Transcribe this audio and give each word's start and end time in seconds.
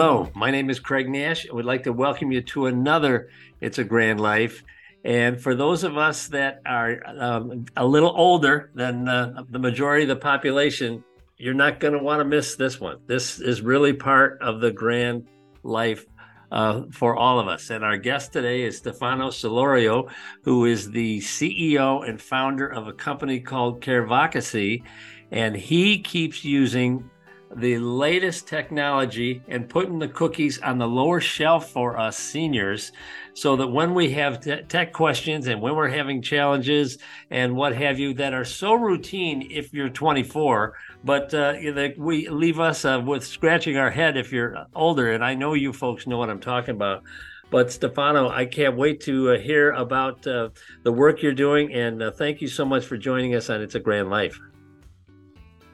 Hello, 0.00 0.30
my 0.32 0.52
name 0.52 0.70
is 0.70 0.78
Craig 0.78 1.08
Nash. 1.08 1.44
I 1.50 1.52
would 1.52 1.64
like 1.64 1.82
to 1.82 1.92
welcome 1.92 2.30
you 2.30 2.40
to 2.40 2.66
another 2.66 3.30
It's 3.60 3.78
a 3.78 3.84
Grand 3.84 4.20
Life. 4.20 4.62
And 5.04 5.40
for 5.40 5.56
those 5.56 5.82
of 5.82 5.98
us 5.98 6.28
that 6.28 6.62
are 6.64 7.02
um, 7.04 7.64
a 7.76 7.84
little 7.84 8.12
older 8.16 8.70
than 8.76 9.08
uh, 9.08 9.42
the 9.50 9.58
majority 9.58 10.04
of 10.04 10.08
the 10.08 10.14
population, 10.14 11.02
you're 11.36 11.52
not 11.52 11.80
going 11.80 11.94
to 11.94 11.98
want 11.98 12.20
to 12.20 12.24
miss 12.24 12.54
this 12.54 12.78
one. 12.78 13.00
This 13.08 13.40
is 13.40 13.60
really 13.60 13.92
part 13.92 14.40
of 14.40 14.60
the 14.60 14.70
grand 14.70 15.26
life 15.64 16.06
uh, 16.52 16.82
for 16.92 17.16
all 17.16 17.40
of 17.40 17.48
us. 17.48 17.70
And 17.70 17.84
our 17.84 17.96
guest 17.96 18.32
today 18.32 18.62
is 18.62 18.76
Stefano 18.76 19.30
Solorio, 19.30 20.08
who 20.44 20.66
is 20.66 20.92
the 20.92 21.18
CEO 21.18 22.08
and 22.08 22.22
founder 22.22 22.68
of 22.68 22.86
a 22.86 22.92
company 22.92 23.40
called 23.40 23.80
Carevocacy. 23.80 24.84
And 25.32 25.56
he 25.56 25.98
keeps 25.98 26.44
using 26.44 27.10
the 27.56 27.78
latest 27.78 28.46
technology 28.46 29.42
and 29.48 29.68
putting 29.68 29.98
the 29.98 30.08
cookies 30.08 30.60
on 30.60 30.78
the 30.78 30.86
lower 30.86 31.20
shelf 31.20 31.70
for 31.70 31.98
us 31.98 32.18
seniors 32.18 32.92
so 33.32 33.56
that 33.56 33.66
when 33.66 33.94
we 33.94 34.10
have 34.10 34.40
te- 34.40 34.62
tech 34.62 34.92
questions 34.92 35.46
and 35.46 35.60
when 35.60 35.74
we're 35.74 35.88
having 35.88 36.20
challenges 36.20 36.98
and 37.30 37.54
what 37.54 37.74
have 37.74 37.98
you 37.98 38.12
that 38.12 38.34
are 38.34 38.44
so 38.44 38.74
routine 38.74 39.48
if 39.50 39.72
you're 39.72 39.88
24 39.88 40.74
but 41.04 41.32
uh, 41.32 41.54
we 41.96 42.28
leave 42.28 42.60
us 42.60 42.84
uh, 42.84 43.00
with 43.04 43.26
scratching 43.26 43.76
our 43.76 43.90
head 43.90 44.16
if 44.16 44.30
you're 44.30 44.66
older 44.74 45.12
and 45.12 45.24
i 45.24 45.34
know 45.34 45.54
you 45.54 45.72
folks 45.72 46.06
know 46.06 46.18
what 46.18 46.30
i'm 46.30 46.40
talking 46.40 46.74
about 46.74 47.02
but 47.50 47.72
Stefano, 47.72 48.28
I 48.28 48.44
can't 48.44 48.76
wait 48.76 49.00
to 49.04 49.30
uh, 49.30 49.38
hear 49.38 49.70
about 49.72 50.26
uh, 50.26 50.50
the 50.82 50.92
work 50.92 51.22
you're 51.22 51.32
doing, 51.32 51.72
and 51.72 52.02
uh, 52.02 52.10
thank 52.10 52.42
you 52.42 52.48
so 52.48 52.66
much 52.66 52.84
for 52.84 52.98
joining 52.98 53.34
us 53.34 53.48
on 53.48 53.62
It's 53.62 53.74
a 53.74 53.80
Grand 53.80 54.10
Life. 54.10 54.38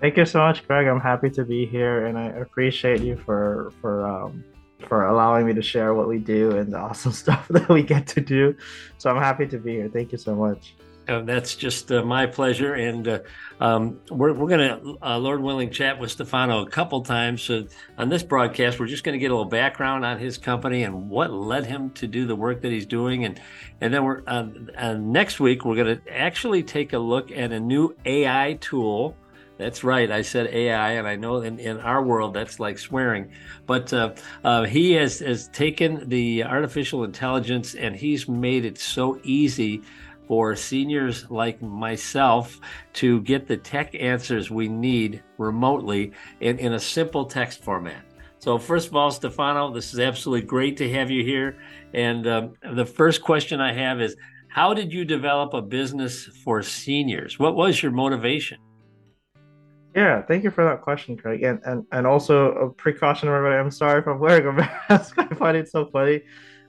Thank 0.05 0.19
you 0.19 0.27
so 0.27 0.41
much, 0.41 0.69
Greg. 0.69 0.87
I'm 0.87 1.01
happy 1.01 1.31
to 1.31 1.47
be 1.47 1.65
here, 1.65 2.05
and 2.05 2.19
I 2.19 2.27
appreciate 2.27 3.01
you 3.01 3.17
for 3.17 3.73
for 3.81 4.07
um, 4.07 4.45
for 4.87 5.07
allowing 5.07 5.47
me 5.47 5.55
to 5.55 5.63
share 5.63 5.95
what 5.95 6.09
we 6.09 6.19
do 6.19 6.59
and 6.59 6.71
the 6.71 6.77
awesome 6.77 7.13
stuff 7.25 7.49
that 7.49 7.71
we 7.71 7.83
get 7.83 8.07
to 8.09 8.21
do. 8.21 8.55
So 8.99 9.09
I'm 9.09 9.17
happy 9.17 9.47
to 9.47 9.57
be 9.57 9.77
here. 9.77 9.89
Thank 9.89 10.13
you 10.13 10.19
so 10.19 10.35
much. 10.35 10.75
Uh, 11.09 11.23
that's 11.23 11.57
just 11.57 11.91
uh, 11.91 12.05
my 12.05 12.27
pleasure, 12.27 12.75
and 12.75 13.09
uh, 13.09 13.19
um, 13.61 13.99
we're 14.11 14.35
we're 14.35 14.51
gonna, 14.51 14.79
uh, 15.03 15.17
Lord 15.17 15.41
willing, 15.41 15.71
chat 15.71 15.99
with 15.99 16.11
Stefano 16.11 16.61
a 16.61 16.69
couple 16.69 17.01
times. 17.01 17.41
So 17.41 17.67
on 17.97 18.11
this 18.11 18.23
broadcast, 18.23 18.79
we're 18.79 18.89
just 18.89 19.05
gonna 19.05 19.17
get 19.17 19.31
a 19.31 19.35
little 19.35 19.49
background 19.49 20.05
on 20.05 20.19
his 20.19 20.37
company 20.37 20.83
and 20.83 21.09
what 21.09 21.33
led 21.33 21.65
him 21.65 21.89
to 21.93 22.07
do 22.07 22.27
the 22.27 22.37
work 22.37 22.61
that 22.61 22.73
he's 22.73 22.85
doing, 22.85 23.25
and 23.25 23.41
and 23.81 23.95
then 23.95 24.05
we're 24.05 24.23
uh, 24.27 24.43
next 24.99 25.41
week 25.41 25.65
we're 25.65 25.77
gonna 25.77 26.03
actually 26.11 26.63
take 26.63 26.93
a 26.93 26.99
look 26.99 27.33
at 27.33 27.53
a 27.53 27.59
new 27.59 27.97
AI 28.05 28.59
tool 28.61 29.17
that's 29.57 29.85
right. 29.85 30.11
I 30.11 30.23
said 30.23 30.49
AI, 30.49 30.93
and 30.93 31.07
I 31.07 31.15
know 31.17 31.43
in, 31.43 31.59
in 31.59 31.79
our 31.81 32.03
world 32.03 32.35
that's 32.35 32.59
like 32.59 32.79
swearing. 32.79 33.31
But 33.67 33.93
uh, 33.93 34.15
uh, 34.43 34.65
he 34.65 34.93
has, 34.93 35.21
has 35.21 35.49
taken 35.49 36.09
the 36.09 36.45
artificial 36.45 37.05
intelligence 37.05 37.75
and 37.75 37.95
he's 37.95 38.29
made 38.29 38.65
it 38.65 38.79
so 38.79 39.21
easy 39.23 39.83
for 40.27 40.57
seniors 40.57 41.31
like 41.31 41.61
myself 41.63 42.59
to 42.95 43.21
get 43.23 43.47
the 43.47 43.57
tech 43.57 43.95
answers 43.95 44.51
we 44.51 44.69
need 44.69 45.23
remotely 45.39 46.13
in, 46.41 46.59
in 46.59 46.73
a 46.73 46.81
simple 46.81 47.27
text 47.27 47.63
format. 47.63 48.03
So, 48.39 48.59
first 48.59 48.89
of 48.89 48.97
all, 48.97 49.11
Stefano, 49.11 49.73
this 49.73 49.95
is 49.95 50.01
absolutely 50.01 50.47
great 50.47 50.77
to 50.79 50.91
have 50.93 51.11
you 51.11 51.23
here. 51.25 51.57
And 51.95 52.27
um, 52.27 52.55
the 52.75 52.85
first 52.85 53.23
question 53.23 53.61
I 53.61 53.73
have 53.73 54.01
is 54.01 54.17
How 54.49 54.75
did 54.75 54.93
you 54.93 55.05
develop 55.05 55.55
a 55.55 55.63
business 55.63 56.25
for 56.45 56.63
seniors? 56.63 57.39
What 57.39 57.55
was 57.55 57.83
your 57.83 57.93
motivation? 57.93 58.59
Yeah, 59.95 60.23
thank 60.23 60.43
you 60.43 60.51
for 60.51 60.65
that 60.65 60.83
question, 60.83 61.17
Craig. 61.17 61.43
And 61.43 61.61
and, 61.65 61.87
and 61.93 62.07
also 62.07 62.53
a 62.53 62.71
precaution, 62.71 63.29
everybody. 63.29 63.55
I'm 63.57 63.71
sorry 63.71 64.01
if 64.01 64.09
I'm 64.09 64.19
wearing 64.27 64.47
a 64.47 64.53
mask. 64.53 65.15
I 65.19 65.27
find 65.35 65.57
it 65.57 65.69
so 65.69 65.87
funny. 65.87 66.23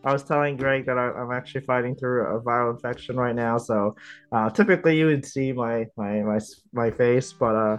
I 0.03 0.13
was 0.13 0.21
telling 0.21 0.55
Greg 0.55 0.85
that 0.85 0.99
I, 0.99 1.07
am 1.19 1.31
actually 1.31 1.61
fighting 1.61 1.95
through 1.95 2.27
a 2.27 2.39
viral 2.39 2.75
infection 2.75 3.15
right 3.15 3.33
now. 3.33 3.57
So 3.57 3.95
uh, 4.31 4.51
typically 4.51 4.99
you 4.99 5.07
would 5.07 5.25
see 5.25 5.51
my 5.51 5.87
my 5.97 6.21
my 6.21 6.39
my 6.73 6.91
face, 6.91 7.33
but 7.33 7.55
uh, 7.55 7.77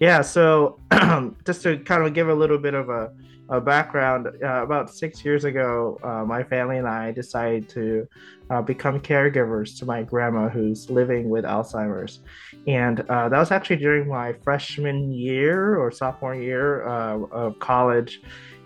yeah. 0.00 0.20
So 0.22 0.80
just 1.46 1.62
to 1.62 1.78
kind 1.78 2.02
of 2.02 2.12
give 2.14 2.28
a 2.28 2.34
little 2.34 2.58
bit 2.58 2.74
of 2.74 2.88
a, 2.88 3.12
a 3.48 3.60
background, 3.60 4.28
uh, 4.42 4.62
about 4.62 4.90
six 4.90 5.24
years 5.24 5.44
ago, 5.44 5.98
uh, 6.02 6.24
my 6.24 6.42
family 6.42 6.78
and 6.78 6.86
I 6.86 7.12
decided 7.12 7.68
to 7.70 8.06
uh, 8.50 8.62
become 8.62 9.00
caregivers 9.00 9.78
to 9.78 9.86
my 9.86 10.02
grandma 10.02 10.48
who's 10.48 10.90
living 10.90 11.28
with 11.28 11.44
Alzheimer's. 11.44 12.20
And 12.66 13.00
uh, 13.08 13.28
that 13.28 13.38
was 13.38 13.50
actually 13.50 13.76
during 13.76 14.08
my 14.08 14.34
freshman 14.44 15.12
year 15.12 15.76
or 15.76 15.90
sophomore 15.90 16.34
year 16.34 16.86
uh, 16.86 17.18
of 17.30 17.58
college. 17.58 18.22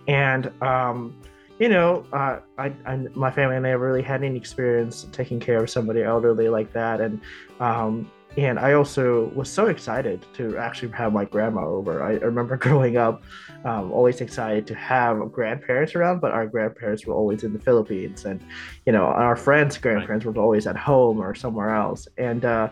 And, 0.09 0.51
um, 0.63 1.17
you 1.59 1.69
know, 1.69 2.05
uh, 2.13 2.41
I, 2.59 2.73
I, 2.85 2.97
my 3.15 3.31
family 3.31 3.57
and 3.57 3.67
I 3.67 3.71
never 3.71 3.87
really 3.87 4.03
had 4.03 4.25
any 4.25 4.37
experience 4.37 5.07
taking 5.13 5.39
care 5.39 5.63
of 5.63 5.71
somebody 5.71 6.03
elderly 6.03 6.49
like 6.49 6.73
that. 6.73 7.01
And, 7.01 7.21
um, 7.61 8.11
and 8.37 8.59
I 8.59 8.73
also 8.73 9.31
was 9.35 9.51
so 9.51 9.67
excited 9.67 10.25
to 10.35 10.57
actually 10.57 10.93
have 10.93 11.13
my 11.13 11.25
grandma 11.25 11.67
over. 11.67 12.03
I, 12.03 12.13
I 12.13 12.25
remember 12.25 12.57
growing 12.67 12.97
up, 12.97 13.23
um, 13.65 13.93
always 13.93 14.21
excited 14.21 14.67
to 14.69 14.75
have 14.75 15.31
grandparents 15.31 15.95
around, 15.95 16.21
but 16.21 16.33
our 16.33 16.47
grandparents 16.47 17.07
were 17.07 17.15
always 17.15 17.45
in 17.45 17.53
the 17.53 17.59
Philippines, 17.59 18.25
and 18.25 18.43
you 18.87 18.93
know, 18.93 19.05
our 19.05 19.37
friends' 19.37 19.77
grandparents 19.77 20.25
were 20.25 20.37
always 20.39 20.67
at 20.67 20.77
home 20.77 21.19
or 21.19 21.35
somewhere 21.35 21.75
else. 21.75 22.09
And 22.17 22.45
uh, 22.45 22.71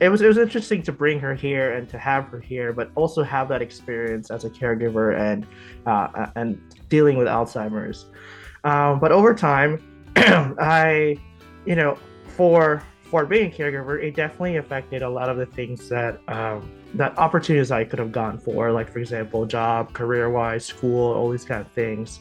it 0.00 0.08
was 0.08 0.20
it 0.20 0.26
was 0.26 0.38
interesting 0.38 0.82
to 0.82 0.92
bring 0.92 1.20
her 1.20 1.34
here 1.34 1.74
and 1.74 1.88
to 1.90 1.98
have 1.98 2.24
her 2.26 2.40
here, 2.40 2.72
but 2.72 2.90
also 2.94 3.22
have 3.22 3.48
that 3.48 3.62
experience 3.62 4.30
as 4.30 4.44
a 4.44 4.50
caregiver 4.50 5.16
and 5.18 5.46
uh, 5.86 6.26
and 6.34 6.60
dealing 6.88 7.16
with 7.16 7.28
Alzheimer's. 7.28 8.06
Um, 8.64 8.98
but 8.98 9.12
over 9.12 9.34
time, 9.34 9.80
I, 10.16 11.16
you 11.64 11.76
know, 11.76 11.96
for 12.26 12.82
for 13.10 13.24
being 13.24 13.50
a 13.50 13.54
caregiver, 13.54 14.02
it 14.02 14.14
definitely 14.14 14.56
affected 14.56 15.02
a 15.02 15.08
lot 15.08 15.28
of 15.30 15.38
the 15.38 15.46
things 15.46 15.88
that 15.88 16.20
um, 16.28 16.70
that 16.94 17.16
opportunities 17.18 17.70
I 17.70 17.84
could 17.84 17.98
have 17.98 18.12
gone 18.12 18.38
for, 18.38 18.70
like 18.72 18.90
for 18.90 18.98
example, 18.98 19.46
job, 19.46 19.92
career-wise, 19.92 20.64
school, 20.64 21.12
all 21.14 21.30
these 21.30 21.44
kind 21.44 21.60
of 21.60 21.70
things. 21.72 22.20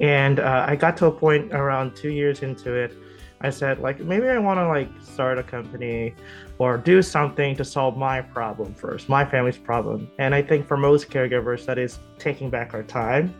And 0.00 0.40
uh, 0.40 0.64
I 0.68 0.76
got 0.76 0.96
to 0.98 1.06
a 1.06 1.12
point 1.12 1.52
around 1.52 1.94
two 1.94 2.10
years 2.10 2.42
into 2.42 2.72
it. 2.72 2.96
I 3.40 3.50
said, 3.50 3.78
like, 3.78 4.00
maybe 4.00 4.28
I 4.28 4.38
want 4.38 4.58
to 4.58 4.66
like 4.66 4.88
start 5.00 5.38
a 5.38 5.44
company 5.44 6.14
or 6.58 6.76
do 6.76 7.02
something 7.02 7.54
to 7.56 7.64
solve 7.64 7.96
my 7.96 8.20
problem 8.20 8.74
first, 8.74 9.08
my 9.08 9.24
family's 9.24 9.58
problem. 9.58 10.10
And 10.18 10.34
I 10.34 10.42
think 10.42 10.66
for 10.66 10.76
most 10.76 11.08
caregivers, 11.08 11.64
that 11.66 11.78
is 11.78 12.00
taking 12.18 12.50
back 12.50 12.74
our 12.74 12.82
time, 12.82 13.32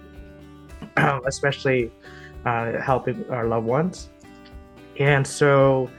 especially 1.26 1.92
uh, 2.44 2.81
helping 2.81 3.28
our 3.31 3.48
loved 3.48 3.66
ones. 3.66 4.08
And 5.00 5.26
so 5.26 5.91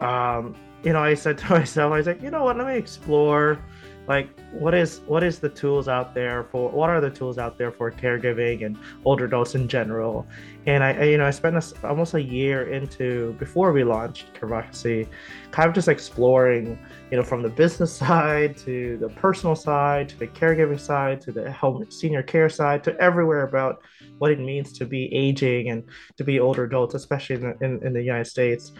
um, 0.00 0.54
you 0.82 0.92
know, 0.92 1.00
I 1.00 1.14
said 1.14 1.38
to 1.38 1.50
myself, 1.50 1.92
I 1.92 1.96
was 1.96 2.06
like, 2.06 2.22
you 2.22 2.30
know 2.30 2.44
what, 2.44 2.56
let 2.56 2.66
me 2.66 2.76
explore 2.76 3.58
like 4.08 4.30
what 4.52 4.74
is 4.74 5.00
what 5.06 5.22
is 5.22 5.38
the 5.38 5.50
tools 5.50 5.86
out 5.86 6.14
there 6.14 6.44
for 6.44 6.70
what 6.70 6.88
are 6.88 7.00
the 7.00 7.10
tools 7.10 7.36
out 7.36 7.58
there 7.58 7.70
for 7.70 7.90
caregiving 7.92 8.64
and 8.64 8.78
older 9.04 9.26
adults 9.26 9.54
in 9.54 9.68
general? 9.68 10.26
And 10.66 10.82
i, 10.82 10.92
I 10.92 11.02
you 11.04 11.18
know 11.18 11.26
i 11.26 11.30
spent 11.30 11.56
a, 11.56 11.86
almost 11.86 12.14
a 12.14 12.22
year 12.22 12.72
into 12.72 13.34
before 13.34 13.70
we 13.72 13.84
launched 13.84 14.32
Carevocacy, 14.32 15.06
kind 15.50 15.68
of 15.68 15.74
just 15.74 15.88
exploring 15.88 16.78
you 17.10 17.18
know 17.18 17.22
from 17.22 17.42
the 17.42 17.50
business 17.50 17.92
side 18.04 18.56
to 18.58 18.96
the 18.96 19.10
personal 19.10 19.54
side 19.54 20.08
to 20.08 20.18
the 20.18 20.26
caregiving 20.26 20.80
side 20.80 21.20
to 21.20 21.30
the 21.30 21.52
home 21.52 21.90
senior 21.90 22.22
care 22.22 22.48
side 22.48 22.82
to 22.84 22.98
everywhere 22.98 23.42
about 23.42 23.82
what 24.16 24.30
it 24.30 24.40
means 24.40 24.72
to 24.72 24.86
be 24.86 25.12
aging 25.14 25.68
and 25.68 25.84
to 26.16 26.24
be 26.24 26.40
older 26.40 26.64
adults 26.64 26.94
especially 26.94 27.36
in 27.36 27.42
the, 27.42 27.64
in, 27.64 27.86
in 27.86 27.92
the 27.92 28.02
united 28.02 28.26
states. 28.26 28.72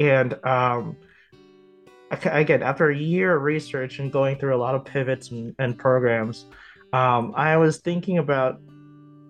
And 0.00 0.34
um, 0.44 0.96
again, 2.10 2.62
after 2.62 2.90
a 2.90 2.96
year 2.96 3.36
of 3.36 3.42
research 3.42 3.98
and 3.98 4.12
going 4.12 4.38
through 4.38 4.54
a 4.54 4.58
lot 4.58 4.74
of 4.74 4.84
pivots 4.84 5.30
and, 5.30 5.54
and 5.58 5.76
programs, 5.78 6.46
um, 6.92 7.32
I 7.36 7.56
was 7.56 7.78
thinking 7.78 8.18
about 8.18 8.60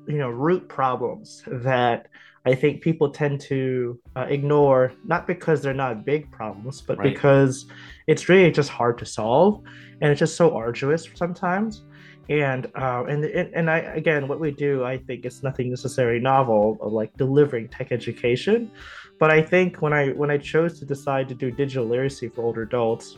you 0.07 0.19
know 0.19 0.29
root 0.29 0.69
problems 0.69 1.43
that 1.47 2.09
I 2.47 2.55
think 2.55 2.83
people 2.83 3.09
tend 3.11 3.41
to 3.43 3.99
uh, 4.17 4.27
ignore, 4.29 4.93
not 5.05 5.27
because 5.27 5.63
they're 5.63 5.73
not 5.73 6.05
big 6.05 6.31
problems, 6.31 6.83
but 6.83 6.99
right. 6.99 7.15
because 7.15 7.67
it's 8.07 8.29
really 8.29 8.51
just 8.51 8.69
hard 8.69 8.99
to 8.99 9.07
solve, 9.07 9.63
and 10.01 10.11
it's 10.11 10.19
just 10.19 10.37
so 10.37 10.55
arduous 10.55 11.09
sometimes. 11.15 11.85
And 12.29 12.67
uh, 12.75 13.05
and 13.05 13.25
and 13.25 13.71
I 13.71 13.79
again, 13.79 14.29
what 14.29 14.41
we 14.41 14.51
do, 14.51 14.85
I 14.85 14.99
think 14.99 15.25
is 15.25 15.43
nothing 15.43 15.71
necessarily 15.71 16.21
novel, 16.21 16.79
of 16.81 16.93
like 16.93 17.15
delivering 17.17 17.69
tech 17.69 17.93
education, 17.93 18.71
but 19.19 19.31
I 19.31 19.43
think 19.43 19.81
when 19.81 19.93
I 19.93 20.09
when 20.11 20.31
I 20.31 20.39
chose 20.39 20.79
to 20.81 20.85
decide 20.85 21.29
to 21.29 21.35
do 21.35 21.51
digital 21.51 21.87
literacy 21.87 22.29
for 22.29 22.43
older 22.43 22.63
adults, 22.63 23.17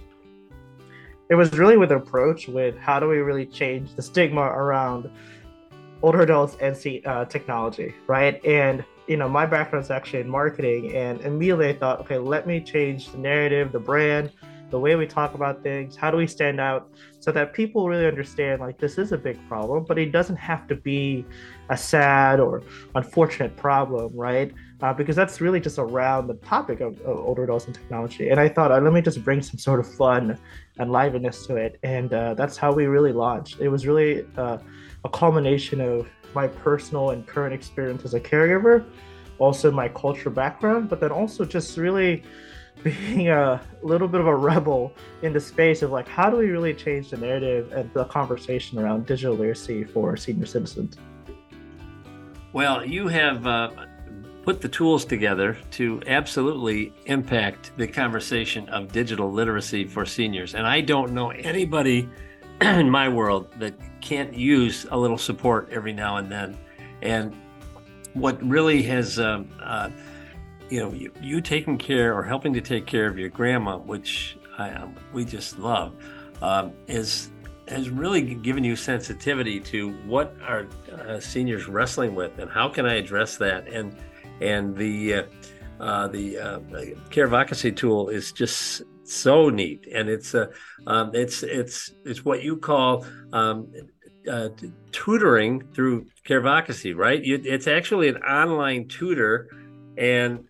it 1.30 1.34
was 1.34 1.52
really 1.58 1.76
with 1.76 1.90
an 1.90 1.98
approach 1.98 2.48
with 2.48 2.76
how 2.78 3.00
do 3.00 3.08
we 3.08 3.18
really 3.18 3.46
change 3.46 3.94
the 3.94 4.02
stigma 4.02 4.42
around 4.42 5.10
older 6.02 6.20
adults 6.20 6.56
and 6.60 6.76
uh, 7.06 7.24
technology, 7.24 7.94
right? 8.06 8.44
And 8.44 8.84
you 9.06 9.16
know, 9.16 9.28
my 9.28 9.46
background 9.46 9.84
is 9.84 9.90
actually 9.90 10.20
in 10.20 10.28
marketing, 10.28 10.94
and 10.94 11.20
immediately 11.20 11.68
I 11.68 11.74
thought, 11.74 12.00
okay, 12.00 12.18
let 12.18 12.46
me 12.46 12.60
change 12.60 13.10
the 13.12 13.18
narrative, 13.18 13.70
the 13.70 13.78
brand, 13.78 14.32
the 14.70 14.78
way 14.78 14.96
we 14.96 15.06
talk 15.06 15.34
about 15.34 15.62
things, 15.62 15.94
how 15.94 16.10
do 16.10 16.16
we 16.16 16.26
stand 16.26 16.60
out 16.60 16.90
so 17.20 17.30
that 17.32 17.52
people 17.52 17.88
really 17.88 18.06
understand 18.06 18.60
like 18.60 18.78
this 18.78 18.98
is 18.98 19.12
a 19.12 19.18
big 19.18 19.38
problem, 19.48 19.84
but 19.86 19.98
it 19.98 20.10
doesn't 20.12 20.36
have 20.36 20.66
to 20.68 20.74
be 20.74 21.24
a 21.70 21.76
sad 21.76 22.40
or 22.40 22.62
unfortunate 22.94 23.56
problem, 23.56 24.12
right? 24.14 24.52
Uh, 24.82 24.92
because 24.92 25.16
that's 25.16 25.40
really 25.40 25.58
just 25.58 25.78
around 25.78 26.26
the 26.26 26.34
topic 26.34 26.80
of, 26.80 27.00
of, 27.00 27.16
older 27.16 27.44
adults 27.44 27.64
and 27.64 27.74
technology. 27.74 28.28
And 28.28 28.38
I 28.38 28.46
thought, 28.46 28.70
uh, 28.70 28.78
let 28.78 28.92
me 28.92 29.00
just 29.00 29.24
bring 29.24 29.40
some 29.40 29.58
sort 29.58 29.80
of 29.80 29.90
fun 29.94 30.38
and 30.78 30.92
liveliness 30.92 31.46
to 31.46 31.56
it. 31.56 31.78
And 31.82 32.12
uh, 32.12 32.34
that's 32.34 32.58
how 32.58 32.74
we 32.74 32.84
really 32.84 33.12
launched. 33.12 33.58
It 33.58 33.68
was 33.68 33.86
really 33.86 34.26
uh, 34.36 34.58
a 35.02 35.08
culmination 35.08 35.80
of 35.80 36.06
my 36.34 36.46
personal 36.46 37.10
and 37.10 37.26
current 37.26 37.54
experience 37.54 38.04
as 38.04 38.12
a 38.12 38.20
caregiver, 38.20 38.84
also 39.38 39.70
my 39.70 39.88
culture 39.88 40.28
background, 40.28 40.90
but 40.90 41.00
then 41.00 41.10
also 41.10 41.46
just 41.46 41.78
really 41.78 42.22
being 42.84 43.30
a 43.30 43.60
little 43.82 44.08
bit 44.08 44.20
of 44.20 44.26
a 44.26 44.36
rebel 44.36 44.92
in 45.22 45.32
the 45.32 45.40
space 45.40 45.80
of 45.80 45.90
like 45.90 46.06
how 46.06 46.28
do 46.28 46.36
we 46.36 46.46
really 46.46 46.74
change 46.74 47.08
the 47.08 47.16
narrative 47.16 47.72
and 47.72 47.90
the 47.94 48.04
conversation 48.04 48.78
around 48.78 49.06
digital 49.06 49.34
literacy 49.34 49.82
for 49.82 50.14
senior 50.14 50.44
citizens 50.44 50.98
well 52.52 52.84
you 52.84 53.08
have 53.08 53.46
uh, 53.46 53.70
put 54.46 54.60
the 54.60 54.68
tools 54.68 55.04
together 55.04 55.58
to 55.72 56.00
absolutely 56.06 56.92
impact 57.06 57.72
the 57.76 57.86
conversation 57.86 58.68
of 58.68 58.92
digital 58.92 59.30
literacy 59.32 59.84
for 59.84 60.06
seniors. 60.06 60.54
And 60.54 60.64
i 60.64 60.80
don't 60.80 61.10
know 61.12 61.30
anybody 61.30 62.08
in 62.60 62.88
my 62.88 63.08
world 63.08 63.48
that 63.58 63.74
can't 64.00 64.32
use 64.32 64.86
a 64.92 64.96
little 64.96 65.18
support 65.18 65.68
every 65.72 65.92
now 65.92 66.18
and 66.18 66.30
then. 66.30 66.56
And 67.02 67.34
what 68.14 68.40
really 68.40 68.84
has 68.84 69.18
um, 69.18 69.50
uh, 69.60 69.90
you 70.70 70.80
know, 70.80 70.92
you, 70.92 71.12
you, 71.20 71.40
taking 71.40 71.76
care 71.76 72.16
or 72.16 72.22
helping 72.22 72.52
to 72.54 72.60
take 72.60 72.86
care 72.86 73.06
of 73.06 73.18
your 73.18 73.28
grandma, 73.28 73.78
which 73.78 74.38
I, 74.58 74.70
um, 74.70 74.94
we 75.12 75.24
just 75.24 75.58
love, 75.58 75.92
um, 76.40 76.72
is 76.86 77.30
has 77.68 77.90
really 77.90 78.22
given 78.22 78.62
you 78.62 78.76
sensitivity 78.76 79.58
to 79.58 79.90
what 80.06 80.36
are 80.46 80.68
uh, 80.92 81.18
seniors 81.18 81.66
wrestling 81.66 82.14
with 82.14 82.38
and 82.38 82.48
how 82.48 82.68
can 82.68 82.86
I 82.86 82.94
address 82.94 83.36
that? 83.38 83.66
And 83.66 83.96
and 84.40 84.76
the 84.76 85.14
uh, 85.14 85.22
uh, 85.80 86.08
the 86.08 86.38
uh, 86.38 86.58
Carevocacy 87.10 87.74
tool 87.76 88.08
is 88.08 88.32
just 88.32 88.82
so 89.04 89.48
neat. 89.48 89.86
And 89.92 90.08
it's 90.08 90.34
uh, 90.34 90.46
um, 90.86 91.10
it's 91.14 91.42
it's 91.42 91.92
it's 92.04 92.24
what 92.24 92.42
you 92.42 92.56
call 92.56 93.04
um, 93.32 93.72
uh, 94.30 94.48
tutoring 94.92 95.62
through 95.74 96.06
Carevocacy, 96.26 96.96
right? 96.96 97.22
You, 97.22 97.40
it's 97.44 97.66
actually 97.66 98.08
an 98.08 98.16
online 98.18 98.88
tutor. 98.88 99.50
And 99.98 100.44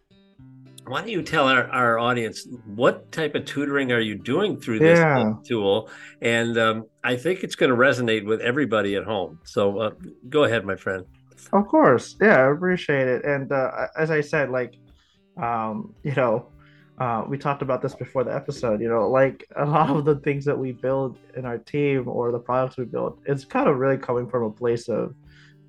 why 0.87 1.01
don't 1.01 1.11
you 1.11 1.23
tell 1.23 1.49
our, 1.49 1.69
our 1.69 1.99
audience 1.99 2.47
what 2.65 3.11
type 3.11 3.35
of 3.35 3.45
tutoring 3.45 3.91
are 3.91 4.01
you 4.01 4.15
doing 4.17 4.61
through 4.61 4.79
this 4.79 4.99
yeah. 4.99 5.33
tool? 5.45 5.91
And 6.23 6.57
um, 6.59 6.85
i 7.03 7.17
think 7.17 7.43
it's 7.43 7.57
going 7.57 7.71
to 7.71 7.77
resonate 7.77 8.25
with 8.25 8.41
everybody 8.41 8.95
at 8.95 9.05
home. 9.05 9.41
So 9.45 9.79
uh, 9.79 9.91
go 10.29 10.45
ahead 10.45 10.65
my 10.65 10.77
friend 10.77 11.05
of 11.53 11.67
course. 11.69 12.17
Yeah 12.21 12.37
i 12.47 12.53
appreciate 12.53 13.09
it. 13.09 13.25
And 13.25 13.51
uh, 13.53 13.89
as 13.97 14.11
i 14.11 14.21
said 14.21 14.51
like 14.51 14.75
um, 15.37 15.95
you 16.03 16.15
know 16.15 16.49
uh, 16.99 17.23
we 17.29 17.37
talked 17.37 17.61
about 17.61 17.83
this 17.83 17.95
before 17.95 18.25
the 18.25 18.35
episode 18.35 18.81
you 18.81 18.89
know 18.89 19.09
like 19.09 19.47
a 19.57 19.65
lot 19.65 19.91
of 19.91 20.05
the 20.05 20.17
things 20.21 20.45
that 20.47 20.59
we 20.59 20.73
build 20.73 21.19
in 21.37 21.45
our 21.45 21.59
team 21.59 22.09
or 22.09 22.33
the 22.33 22.39
products 22.39 22.79
we 22.79 22.85
build 22.85 23.21
it's 23.27 23.45
kind 23.45 23.69
of 23.69 23.77
really 23.77 23.99
coming 23.99 24.29
from 24.29 24.45
a 24.45 24.51
place 24.51 24.89
of 24.89 25.15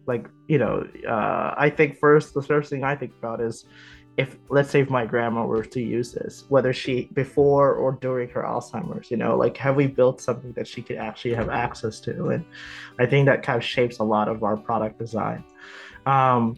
like 0.05 0.29
you 0.47 0.57
know 0.57 0.87
uh, 1.07 1.53
i 1.57 1.69
think 1.69 1.99
first 1.99 2.33
the 2.33 2.41
first 2.41 2.69
thing 2.69 2.83
i 2.83 2.95
think 2.95 3.11
about 3.19 3.41
is 3.41 3.65
if 4.17 4.37
let's 4.49 4.71
say 4.71 4.81
if 4.81 4.89
my 4.89 5.05
grandma 5.05 5.45
were 5.45 5.63
to 5.63 5.79
use 5.79 6.11
this 6.11 6.45
whether 6.49 6.73
she 6.73 7.07
before 7.13 7.73
or 7.73 7.93
during 8.01 8.27
her 8.29 8.41
alzheimer's 8.41 9.11
you 9.11 9.17
know 9.17 9.37
like 9.37 9.55
have 9.55 9.75
we 9.75 9.85
built 9.87 10.19
something 10.19 10.51
that 10.53 10.67
she 10.67 10.81
could 10.81 10.97
actually 10.97 11.33
have 11.33 11.49
access 11.49 11.99
to? 12.01 12.29
And 12.29 12.43
i 12.99 13.05
think 13.05 13.27
that 13.27 13.43
kind 13.43 13.57
of 13.57 13.63
shapes 13.63 13.99
a 13.99 14.03
lot 14.03 14.27
of 14.27 14.43
our 14.43 14.57
product 14.57 14.99
design. 14.99 15.43
Um, 16.05 16.57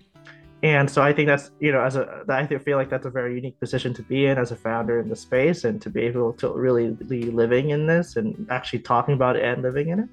and 0.62 0.90
so 0.90 1.02
i 1.02 1.14
think 1.14 1.28
that's 1.28 1.52
you 1.60 1.72
know 1.72 1.82
as 1.82 1.96
a 1.96 2.24
i 2.28 2.46
feel 2.46 2.78
like 2.78 2.90
that's 2.90 3.06
a 3.06 3.10
very 3.10 3.34
unique 3.34 3.58
position 3.62 3.94
to 3.94 4.04
be 4.04 4.26
in 4.26 4.38
as 4.38 4.52
a 4.52 4.56
founder 4.58 5.00
in 5.00 5.08
the 5.08 5.16
space 5.16 5.64
and 5.64 5.82
to 5.82 5.90
be 5.90 6.02
able 6.02 6.34
to 6.34 6.50
really 6.50 6.92
be 6.92 7.32
living 7.32 7.70
in 7.70 7.88
this 7.88 8.18
and 8.18 8.46
actually 8.50 8.80
talking 8.80 9.14
about 9.14 9.38
it 9.38 9.44
and 9.44 9.62
living 9.62 9.90
in 9.90 10.00
it. 10.00 10.10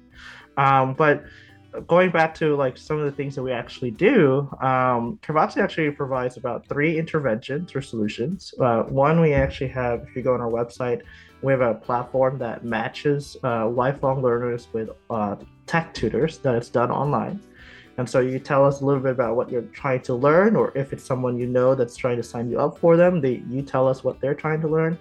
Um, 0.57 0.93
but 0.93 1.23
going 1.85 2.11
back 2.11 2.33
to 2.35 2.55
like 2.55 2.77
some 2.77 2.97
of 2.97 3.05
the 3.05 3.11
things 3.11 3.35
that 3.35 3.43
we 3.43 3.51
actually 3.51 3.91
do, 3.91 4.49
um, 4.61 5.19
Carevocacy 5.21 5.61
actually 5.61 5.91
provides 5.91 6.37
about 6.37 6.67
three 6.67 6.97
interventions 6.97 7.75
or 7.75 7.81
solutions. 7.81 8.53
Uh, 8.59 8.83
one, 8.83 9.19
we 9.19 9.33
actually 9.33 9.69
have, 9.69 10.03
if 10.03 10.15
you 10.15 10.21
go 10.21 10.33
on 10.33 10.41
our 10.41 10.49
website, 10.49 11.01
we 11.41 11.51
have 11.51 11.61
a 11.61 11.75
platform 11.75 12.37
that 12.39 12.65
matches 12.65 13.37
uh, 13.43 13.67
lifelong 13.67 14.21
learners 14.21 14.67
with 14.73 14.89
uh, 15.09 15.35
tech 15.67 15.93
tutors 15.93 16.39
that 16.39 16.55
it's 16.55 16.69
done 16.69 16.89
online. 16.89 17.39
And 17.97 18.07
so 18.07 18.19
you 18.19 18.39
tell 18.39 18.65
us 18.65 18.81
a 18.81 18.85
little 18.85 19.01
bit 19.01 19.11
about 19.11 19.35
what 19.35 19.51
you're 19.51 19.63
trying 19.63 20.01
to 20.03 20.13
learn, 20.13 20.55
or 20.55 20.71
if 20.75 20.93
it's 20.93 21.03
someone 21.03 21.37
you 21.37 21.47
know 21.47 21.73
that's 21.75 21.95
trying 21.95 22.17
to 22.17 22.23
sign 22.23 22.49
you 22.49 22.59
up 22.59 22.77
for 22.77 22.95
them, 22.95 23.21
they, 23.21 23.43
you 23.49 23.61
tell 23.61 23.87
us 23.87 24.03
what 24.03 24.19
they're 24.19 24.35
trying 24.35 24.61
to 24.61 24.67
learn. 24.67 24.97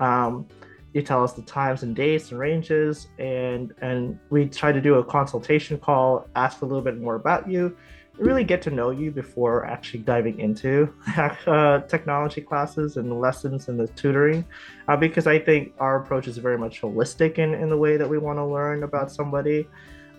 Um, 0.00 0.46
you 0.94 1.02
tell 1.02 1.22
us 1.22 1.32
the 1.32 1.42
times 1.42 1.82
and 1.82 1.94
dates 1.94 2.30
and 2.30 2.38
ranges 2.38 3.08
and 3.18 3.74
and 3.82 4.18
we 4.30 4.48
try 4.48 4.72
to 4.72 4.80
do 4.80 4.94
a 4.94 5.04
consultation 5.04 5.76
call 5.76 6.26
ask 6.36 6.62
a 6.62 6.64
little 6.64 6.82
bit 6.82 6.98
more 6.98 7.16
about 7.16 7.48
you 7.50 7.76
really 8.16 8.44
get 8.44 8.62
to 8.62 8.70
know 8.70 8.90
you 8.90 9.10
before 9.10 9.66
actually 9.66 9.98
diving 9.98 10.38
into 10.38 10.88
uh, 11.46 11.80
technology 11.80 12.40
classes 12.40 12.96
and 12.96 13.20
lessons 13.20 13.68
and 13.68 13.78
the 13.78 13.88
tutoring. 13.88 14.44
Uh, 14.86 14.96
because 14.96 15.26
i 15.26 15.36
think 15.36 15.72
our 15.78 16.00
approach 16.00 16.28
is 16.28 16.38
very 16.38 16.56
much 16.56 16.80
holistic 16.80 17.38
in, 17.38 17.54
in 17.54 17.68
the 17.68 17.76
way 17.76 17.96
that 17.96 18.08
we 18.08 18.18
want 18.18 18.38
to 18.38 18.44
learn 18.44 18.84
about 18.84 19.10
somebody. 19.10 19.68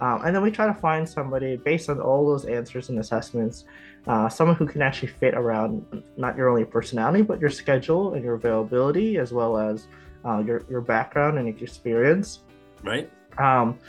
Um, 0.02 0.26
and 0.26 0.36
then 0.36 0.44
we 0.44 0.52
try 0.52 0.68
to 0.68 0.74
find 0.74 1.08
somebody 1.08 1.56
based 1.56 1.90
on 1.90 2.02
all 2.02 2.28
those 2.28 2.44
answers 2.44 2.90
and 2.90 3.00
assessments 3.00 3.64
uh, 4.08 4.28
someone 4.28 4.58
who 4.58 4.68
can 4.68 4.82
actually 4.82 5.08
fit 5.08 5.34
around 5.36 5.86
not 6.18 6.36
your 6.36 6.50
only 6.50 6.66
personality 6.66 7.22
but 7.22 7.40
your 7.40 7.50
schedule 7.50 8.14
and 8.14 8.22
your 8.22 8.34
availability 8.34 9.18
as 9.18 9.32
well 9.32 9.58
as 9.58 9.88
uh, 10.26 10.40
your 10.40 10.66
your 10.70 10.82
background 10.82 11.38
and 11.38 11.48
experience. 11.48 12.44
Right. 12.84 13.10
Um, 13.38 13.80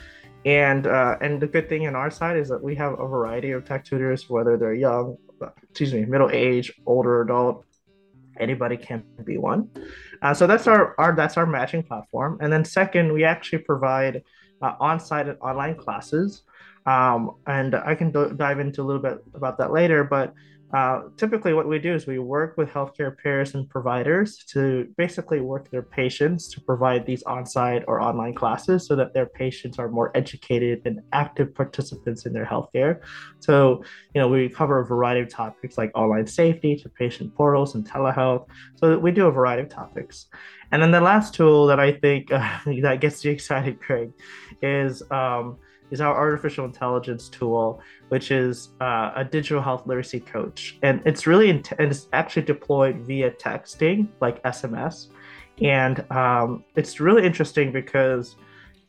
and 0.44 0.86
uh, 0.86 1.16
and 1.20 1.40
the 1.40 1.46
good 1.46 1.68
thing 1.68 1.82
in 1.82 1.94
our 1.96 2.10
side 2.10 2.36
is 2.36 2.48
that 2.48 2.62
we 2.62 2.74
have 2.76 2.92
a 2.92 3.06
variety 3.06 3.50
of 3.50 3.64
tech 3.64 3.84
tutors, 3.84 4.30
whether 4.30 4.56
they're 4.56 4.74
young, 4.74 5.16
excuse 5.70 5.92
me, 5.92 6.04
middle 6.04 6.30
age, 6.32 6.72
older 6.86 7.22
adult, 7.22 7.64
anybody 8.38 8.76
can 8.76 9.02
be 9.24 9.38
one. 9.38 9.68
Uh, 10.22 10.32
so 10.32 10.46
that's 10.46 10.66
our, 10.66 10.94
our 10.98 11.14
that's 11.14 11.36
our 11.36 11.46
matching 11.46 11.82
platform. 11.82 12.38
And 12.40 12.52
then 12.52 12.64
second, 12.64 13.12
we 13.12 13.24
actually 13.24 13.58
provide 13.58 14.22
uh, 14.62 14.74
on-site 14.80 15.28
and 15.28 15.38
online 15.40 15.74
classes. 15.74 16.42
Um, 16.86 17.32
and 17.46 17.74
I 17.74 17.96
can 17.96 18.12
do- 18.12 18.32
dive 18.36 18.60
into 18.60 18.82
a 18.82 18.84
little 18.84 19.02
bit 19.02 19.18
about 19.34 19.58
that 19.58 19.72
later, 19.72 20.04
but 20.04 20.32
uh, 20.74 21.02
typically, 21.16 21.54
what 21.54 21.68
we 21.68 21.78
do 21.78 21.94
is 21.94 22.06
we 22.06 22.18
work 22.18 22.56
with 22.56 22.68
healthcare 22.68 23.16
payers 23.16 23.54
and 23.54 23.68
providers 23.70 24.38
to 24.52 24.88
basically 24.96 25.40
work 25.40 25.70
their 25.70 25.82
patients 25.82 26.48
to 26.48 26.60
provide 26.60 27.06
these 27.06 27.22
on 27.22 27.46
site 27.46 27.84
or 27.86 28.00
online 28.00 28.34
classes 28.34 28.86
so 28.86 28.96
that 28.96 29.14
their 29.14 29.26
patients 29.26 29.78
are 29.78 29.88
more 29.88 30.10
educated 30.16 30.82
and 30.84 31.00
active 31.12 31.54
participants 31.54 32.26
in 32.26 32.32
their 32.32 32.44
healthcare. 32.44 33.00
So, 33.38 33.84
you 34.14 34.20
know, 34.20 34.28
we 34.28 34.48
cover 34.48 34.80
a 34.80 34.84
variety 34.84 35.20
of 35.20 35.28
topics 35.28 35.78
like 35.78 35.92
online 35.94 36.26
safety 36.26 36.74
to 36.76 36.88
patient 36.88 37.34
portals 37.36 37.76
and 37.76 37.88
telehealth. 37.88 38.46
So, 38.74 38.98
we 38.98 39.12
do 39.12 39.26
a 39.26 39.30
variety 39.30 39.62
of 39.62 39.68
topics. 39.68 40.26
And 40.72 40.82
then 40.82 40.90
the 40.90 41.00
last 41.00 41.32
tool 41.32 41.66
that 41.68 41.78
I 41.78 41.92
think 41.92 42.32
uh, 42.32 42.58
that 42.82 43.00
gets 43.00 43.24
you 43.24 43.30
excited, 43.36 43.80
Craig, 43.80 44.10
is 44.62 45.02
um, 45.12 45.58
is 45.90 46.00
our 46.00 46.14
artificial 46.14 46.64
intelligence 46.64 47.28
tool, 47.28 47.80
which 48.08 48.30
is 48.30 48.70
uh, 48.80 49.12
a 49.16 49.24
digital 49.24 49.62
health 49.62 49.86
literacy 49.86 50.20
coach, 50.20 50.78
and 50.82 51.00
it's 51.04 51.26
really 51.26 51.50
and 51.50 51.66
it's 51.78 52.08
actually 52.12 52.42
deployed 52.42 53.00
via 53.06 53.30
texting, 53.30 54.08
like 54.20 54.42
SMS, 54.42 55.08
and 55.62 56.10
um, 56.10 56.64
it's 56.74 57.00
really 57.00 57.24
interesting 57.24 57.72
because, 57.72 58.36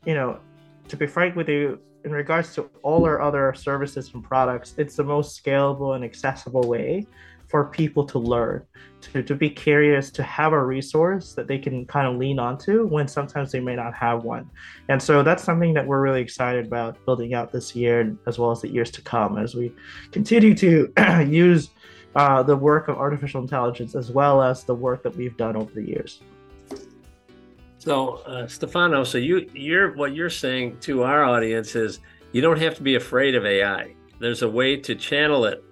you 0.06 0.14
know, 0.14 0.40
to 0.88 0.98
be 0.98 1.08
frank 1.08 1.36
with 1.36 1.50
you, 1.50 1.80
in 2.04 2.12
regards 2.12 2.54
to 2.56 2.70
all 2.84 3.06
our 3.06 3.22
other 3.22 3.54
services 3.54 4.12
and 4.14 4.24
products, 4.24 4.74
it's 4.78 4.96
the 4.96 5.04
most 5.04 5.44
scalable 5.44 5.96
and 5.96 6.04
accessible 6.06 6.62
way 6.62 7.06
for 7.48 7.66
people 7.66 8.06
to 8.06 8.20
learn, 8.20 8.64
to, 9.02 9.24
to 9.24 9.36
be 9.36 9.50
curious, 9.50 10.12
to 10.12 10.24
have 10.24 10.54
a 10.54 10.64
resource 10.64 11.34
that 11.34 11.48
they 11.48 11.58
can 11.58 11.86
kind 11.86 12.08
of 12.08 12.18
lean 12.18 12.40
onto 12.40 12.88
when 12.88 13.08
sometimes 13.08 13.52
they 13.52 13.60
may 13.60 13.76
not 13.76 13.94
have 13.94 14.24
one. 14.24 14.50
And 14.90 15.02
so 15.02 15.24
that's 15.24 15.44
something 15.44 15.74
that 15.74 15.86
we're 15.86 16.02
really 16.02 16.22
excited 16.22 16.66
about 16.66 17.04
building 17.06 17.34
out 17.34 17.52
this 17.52 17.76
year 17.76 18.16
as 18.26 18.38
well 18.38 18.52
as 18.52 18.62
the 18.62 18.70
years 18.70 18.92
to 18.92 19.02
come 19.02 19.38
as 19.38 19.56
we 19.56 19.74
continue 20.12 20.54
to 20.56 20.92
use 21.28 21.70
uh, 22.16 22.44
the 22.44 22.56
work 22.56 22.88
of 22.88 22.98
artificial 22.98 23.42
intelligence 23.42 23.96
as 23.96 24.12
well 24.12 24.42
as 24.42 24.64
the 24.64 24.76
work 24.76 25.04
that 25.04 25.16
we've 25.16 25.38
done 25.38 25.56
over 25.56 25.72
the 25.72 25.84
years. 25.84 26.22
So, 27.78 28.16
uh, 28.26 28.48
Stefano, 28.48 29.04
so 29.04 29.18
you 29.18 29.50
you're 29.54 29.96
what 29.96 30.14
you're 30.14 30.30
saying 30.30 30.80
to 30.82 31.04
our 31.04 31.24
audience 31.24 31.76
is 31.76 32.00
you 32.34 32.42
don't 32.42 32.60
have 32.60 32.76
to 32.76 32.84
be 32.84 32.96
afraid 32.96 33.36
of 33.36 33.46
AI. 33.46 33.94
There's 34.20 34.42
a 34.42 34.50
way 34.50 34.76
to 34.78 34.96
channel 34.96 35.46
it 35.46 35.64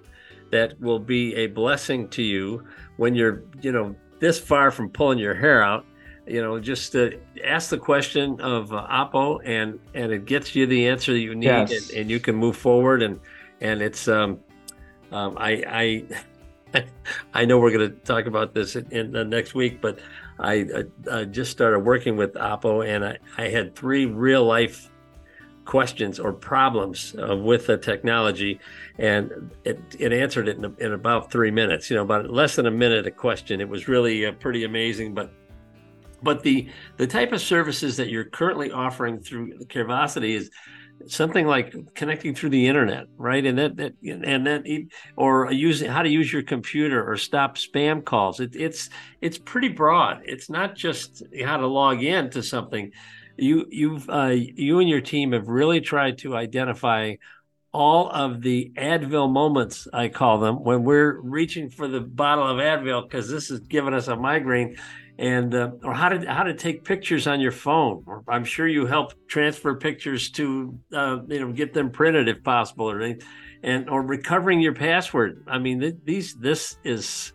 that 0.51 0.79
will 0.79 0.99
be 0.99 1.35
a 1.35 1.47
blessing 1.47 2.07
to 2.09 2.23
you 2.23 2.63
when 2.97 3.15
you're, 3.15 3.43
you 3.61 3.71
know, 3.71 3.95
this 4.19 4.39
far 4.39 4.71
from 4.71 4.89
pulling 4.89 5.19
your 5.19 5.35
hair 5.35 5.63
out. 5.63 5.85
you 6.27 6.41
know, 6.41 6.59
just 6.59 6.95
uh, 6.95 7.09
ask 7.43 7.69
the 7.69 7.77
question 7.77 8.39
of 8.41 8.73
uh, 8.73 8.87
Oppo, 8.89 9.39
and 9.45 9.79
and 9.93 10.11
it 10.11 10.25
gets 10.25 10.55
you 10.55 10.65
the 10.65 10.87
answer 10.87 11.13
that 11.13 11.19
you 11.19 11.35
need, 11.35 11.45
yes. 11.45 11.89
and, 11.89 11.99
and, 11.99 12.09
you 12.09 12.19
can 12.19 12.35
move 12.35 12.57
forward. 12.57 13.03
And 13.03 13.19
and 13.61 13.81
it's 13.81 14.07
um, 14.07 14.39
um 15.11 15.37
I 15.37 16.05
I 16.73 16.83
I 17.33 17.45
know 17.45 17.59
we're 17.59 17.71
going 17.71 17.91
to 17.91 17.95
talk 17.97 18.25
about 18.25 18.55
this 18.55 18.75
in, 18.75 18.87
in 18.91 19.11
the 19.11 19.23
next 19.23 19.53
week, 19.53 19.81
but 19.81 19.99
I, 20.39 20.53
I, 21.11 21.19
I 21.19 21.25
just 21.25 21.51
started 21.51 21.79
working 21.79 22.17
with 22.17 22.33
Oppo, 22.33 22.85
and 22.87 23.05
I 23.05 23.17
I 23.37 23.49
had 23.49 23.75
three 23.75 24.05
real 24.05 24.45
life 24.45 24.89
questions 25.65 26.19
or 26.19 26.31
problems 26.31 27.15
uh, 27.27 27.35
with 27.35 27.67
the 27.67 27.77
technology 27.77 28.59
and 28.99 29.51
it, 29.63 29.79
it 29.99 30.13
answered 30.13 30.47
it 30.47 30.57
in, 30.57 30.75
in, 30.79 30.93
about 30.93 31.31
three 31.31 31.51
minutes 31.51 31.89
you 31.89 31.95
know 31.95 32.03
about 32.03 32.29
less 32.29 32.55
than 32.55 32.67
a 32.67 32.71
minute 32.71 33.07
a 33.07 33.11
question 33.11 33.59
it 33.59 33.67
was 33.67 33.87
really 33.87 34.25
uh, 34.25 34.31
pretty 34.33 34.63
amazing 34.63 35.13
but 35.13 35.33
but 36.21 36.43
the 36.43 36.67
the 36.97 37.07
type 37.07 37.31
of 37.31 37.41
services 37.41 37.97
that 37.97 38.09
you're 38.09 38.25
currently 38.25 38.71
offering 38.71 39.19
through 39.19 39.57
Carevocacy 39.65 40.35
is 40.35 40.49
something 41.07 41.45
like 41.45 41.93
connecting 41.93 42.33
through 42.33 42.49
the 42.49 42.67
internet, 42.67 43.05
right? 43.17 43.45
And 43.45 43.57
that, 43.57 43.77
that 43.77 43.93
and 44.03 44.45
then 44.45 44.89
or 45.15 45.51
using 45.51 45.89
how 45.89 46.01
to 46.01 46.09
use 46.09 46.31
your 46.31 46.43
computer 46.43 47.09
or 47.09 47.17
stop 47.17 47.57
spam 47.57 48.03
calls. 48.03 48.39
It, 48.39 48.55
it's 48.55 48.89
it's 49.21 49.37
pretty 49.37 49.69
broad. 49.69 50.21
It's 50.25 50.49
not 50.49 50.75
just 50.75 51.23
how 51.43 51.57
to 51.57 51.67
log 51.67 52.03
in 52.03 52.29
to 52.31 52.43
something. 52.43 52.91
You 53.37 53.65
you've 53.69 54.09
uh, 54.09 54.33
you 54.33 54.79
and 54.79 54.89
your 54.89 55.01
team 55.01 55.33
have 55.33 55.47
really 55.47 55.81
tried 55.81 56.19
to 56.19 56.35
identify 56.35 57.15
all 57.75 58.09
of 58.09 58.41
the 58.41 58.71
Advil 58.77 59.29
moments, 59.29 59.85
I 59.91 60.07
call 60.07 60.39
them, 60.39 60.63
when 60.63 60.85
we're 60.85 61.19
reaching 61.19 61.69
for 61.69 61.89
the 61.89 61.99
bottle 61.99 62.47
of 62.47 62.57
Advil 62.57 63.03
because 63.03 63.29
this 63.29 63.51
is 63.51 63.59
giving 63.59 63.93
us 63.93 64.07
a 64.07 64.15
migraine 64.15 64.77
and 65.17 65.53
uh, 65.53 65.71
or 65.83 65.93
how 65.93 66.09
to 66.09 66.25
how 66.25 66.43
to 66.43 66.53
take 66.53 66.83
pictures 66.83 67.27
on 67.27 67.39
your 67.39 67.51
phone. 67.51 68.05
I'm 68.27 68.45
sure 68.45 68.67
you 68.67 68.85
help 68.85 69.13
transfer 69.27 69.75
pictures 69.75 70.29
to 70.31 70.79
uh, 70.93 71.19
you 71.27 71.39
know 71.39 71.51
get 71.51 71.73
them 71.73 71.91
printed 71.91 72.27
if 72.27 72.43
possible, 72.43 72.89
or 72.89 73.15
and 73.63 73.89
or 73.89 74.01
recovering 74.01 74.61
your 74.61 74.73
password. 74.73 75.43
I 75.47 75.59
mean, 75.59 75.79
th- 75.81 75.95
these 76.03 76.35
this 76.35 76.77
is 76.83 77.33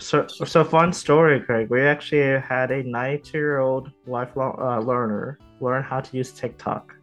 so 0.00 0.26
so 0.26 0.64
fun 0.64 0.92
story, 0.92 1.40
Craig. 1.40 1.70
We 1.70 1.82
actually 1.82 2.40
had 2.40 2.70
a 2.70 2.82
90 2.82 3.30
year 3.32 3.58
old 3.58 3.90
lifelong 4.06 4.56
uh, 4.58 4.80
learner 4.80 5.38
learn 5.60 5.82
how 5.82 6.00
to 6.00 6.16
use 6.16 6.32
TikTok, 6.32 6.94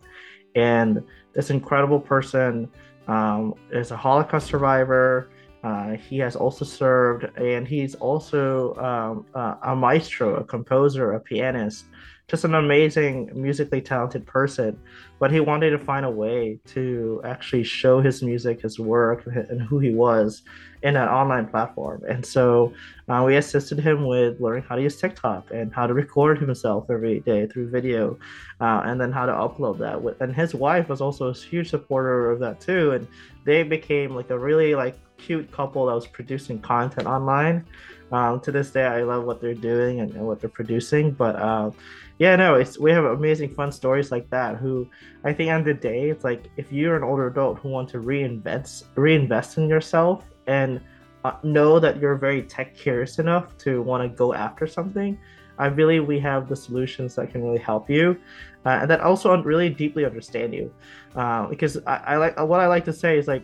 and 0.55 1.03
this 1.33 1.49
incredible 1.49 1.99
person 1.99 2.69
um, 3.07 3.53
is 3.71 3.91
a 3.91 3.97
Holocaust 3.97 4.47
survivor. 4.47 5.29
Uh, 5.63 5.91
he 5.93 6.17
has 6.19 6.35
also 6.35 6.65
served, 6.65 7.25
and 7.37 7.67
he's 7.67 7.95
also 7.95 8.75
um, 8.75 9.25
uh, 9.33 9.55
a 9.63 9.75
maestro, 9.75 10.35
a 10.35 10.43
composer, 10.43 11.13
a 11.13 11.19
pianist, 11.19 11.85
just 12.27 12.43
an 12.43 12.55
amazing 12.55 13.31
musically 13.33 13.81
talented 13.81 14.25
person. 14.25 14.77
But 15.19 15.31
he 15.31 15.39
wanted 15.39 15.69
to 15.71 15.79
find 15.79 16.05
a 16.05 16.09
way 16.09 16.59
to 16.67 17.21
actually 17.23 17.63
show 17.63 18.01
his 18.01 18.21
music, 18.21 18.61
his 18.61 18.79
work, 18.79 19.25
and 19.25 19.61
who 19.61 19.79
he 19.79 19.91
was 19.91 20.43
in 20.83 20.95
an 20.95 21.07
online 21.07 21.47
platform. 21.47 22.03
And 22.07 22.23
so 22.25 22.73
uh, 23.07 23.23
we 23.25 23.37
assisted 23.37 23.79
him 23.79 24.05
with 24.05 24.39
learning 24.41 24.63
how 24.67 24.75
to 24.75 24.81
use 24.81 24.99
TikTok 24.99 25.49
and 25.51 25.73
how 25.73 25.87
to 25.87 25.93
record 25.93 26.37
himself 26.39 26.87
every 26.89 27.21
day 27.21 27.47
through 27.47 27.69
video, 27.69 28.19
uh, 28.59 28.81
and 28.85 28.99
then 28.99 29.11
how 29.11 29.25
to 29.25 29.31
upload 29.31 29.79
that. 29.79 30.17
And 30.21 30.35
his 30.35 30.53
wife 30.53 30.89
was 30.89 31.01
also 31.01 31.29
a 31.29 31.33
huge 31.33 31.69
supporter 31.69 32.29
of 32.29 32.39
that 32.41 32.59
too. 32.59 32.91
And 32.91 33.07
they 33.45 33.63
became 33.63 34.13
like 34.13 34.29
a 34.29 34.37
really 34.37 34.75
like 34.75 34.99
cute 35.17 35.51
couple 35.51 35.87
that 35.87 35.95
was 35.95 36.05
producing 36.05 36.59
content 36.59 37.07
online. 37.07 37.65
Um, 38.11 38.39
to 38.41 38.51
this 38.51 38.71
day, 38.71 38.85
I 38.85 39.03
love 39.03 39.25
what 39.25 39.41
they're 39.41 39.53
doing 39.53 39.99
and, 39.99 40.13
and 40.13 40.25
what 40.25 40.39
they're 40.39 40.49
producing. 40.49 41.11
But 41.11 41.35
uh, 41.35 41.71
yeah, 42.19 42.35
no, 42.35 42.55
it's 42.55 42.79
we 42.79 42.91
have 42.91 43.05
amazing 43.05 43.53
fun 43.53 43.71
stories 43.71 44.11
like 44.11 44.29
that. 44.29 44.57
Who 44.57 44.87
I 45.23 45.33
think 45.33 45.51
of 45.51 45.65
the 45.65 45.73
day, 45.73 46.09
it's 46.09 46.23
like 46.23 46.49
if 46.57 46.71
you're 46.71 46.95
an 46.95 47.03
older 47.03 47.27
adult 47.27 47.59
who 47.59 47.69
want 47.69 47.89
to 47.89 47.99
reinvest 47.99 48.85
reinvest 48.95 49.57
in 49.57 49.69
yourself 49.69 50.23
and 50.47 50.81
uh, 51.25 51.33
know 51.43 51.79
that 51.79 51.99
you're 51.99 52.15
very 52.15 52.43
tech 52.43 52.75
curious 52.75 53.19
enough 53.19 53.57
to 53.59 53.81
want 53.81 54.03
to 54.03 54.15
go 54.15 54.33
after 54.33 54.65
something. 54.67 55.17
I 55.59 55.69
believe 55.69 56.05
we 56.05 56.19
have 56.19 56.47
the 56.47 56.55
solutions 56.55 57.15
that 57.15 57.31
can 57.31 57.43
really 57.43 57.57
help 57.57 57.89
you, 57.89 58.17
uh, 58.65 58.79
and 58.81 58.89
that 58.91 59.01
also 59.01 59.35
really 59.41 59.69
deeply 59.69 60.05
understand 60.05 60.53
you. 60.53 60.71
Uh, 61.15 61.47
because 61.47 61.77
I, 61.87 61.95
I 61.95 62.17
like 62.17 62.39
what 62.39 62.59
I 62.59 62.67
like 62.67 62.85
to 62.85 62.93
say 62.93 63.17
is 63.17 63.27
like 63.27 63.43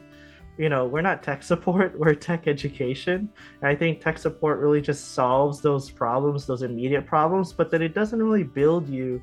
you 0.57 0.69
know, 0.69 0.85
we're 0.85 1.01
not 1.01 1.23
tech 1.23 1.43
support, 1.43 1.97
we're 1.99 2.13
tech 2.13 2.47
education. 2.47 3.29
And 3.61 3.69
I 3.69 3.75
think 3.75 4.01
tech 4.01 4.17
support 4.17 4.59
really 4.59 4.81
just 4.81 5.13
solves 5.13 5.61
those 5.61 5.89
problems, 5.89 6.45
those 6.45 6.61
immediate 6.61 7.05
problems, 7.05 7.53
but 7.53 7.71
then 7.71 7.81
it 7.81 7.93
doesn't 7.93 8.21
really 8.21 8.43
build 8.43 8.87
you 8.87 9.21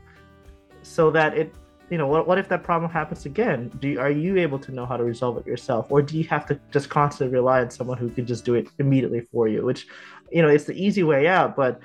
so 0.83 1.11
that 1.11 1.37
it, 1.37 1.55
you 1.91 1.99
know, 1.99 2.07
what, 2.07 2.27
what 2.27 2.39
if 2.39 2.49
that 2.49 2.63
problem 2.63 2.91
happens 2.91 3.27
again? 3.27 3.71
Do 3.81 3.89
you, 3.89 4.01
are 4.01 4.11
you 4.11 4.39
able 4.39 4.59
to 4.61 4.73
know 4.73 4.87
how 4.87 4.97
to 4.97 5.05
resolve 5.05 5.37
it 5.39 5.47
yourself, 5.47 5.87
or 5.91 6.03
do 6.03 6.17
you 6.17 6.25
have 6.25 6.47
to 6.47 6.61
just 6.71 6.89
constantly 6.89 7.35
rely 7.37 7.61
on 7.61 7.71
someone 7.71 7.99
who 7.99 8.09
can 8.09 8.27
just 8.27 8.45
do 8.45 8.55
it 8.55 8.69
immediately 8.79 9.27
for 9.33 9.49
you? 9.49 9.65
Which, 9.65 9.89
you 10.31 10.41
know, 10.41 10.49
it's 10.49 10.65
the 10.65 10.73
easy 10.73 11.03
way 11.03 11.27
out, 11.27 11.57
but 11.57 11.81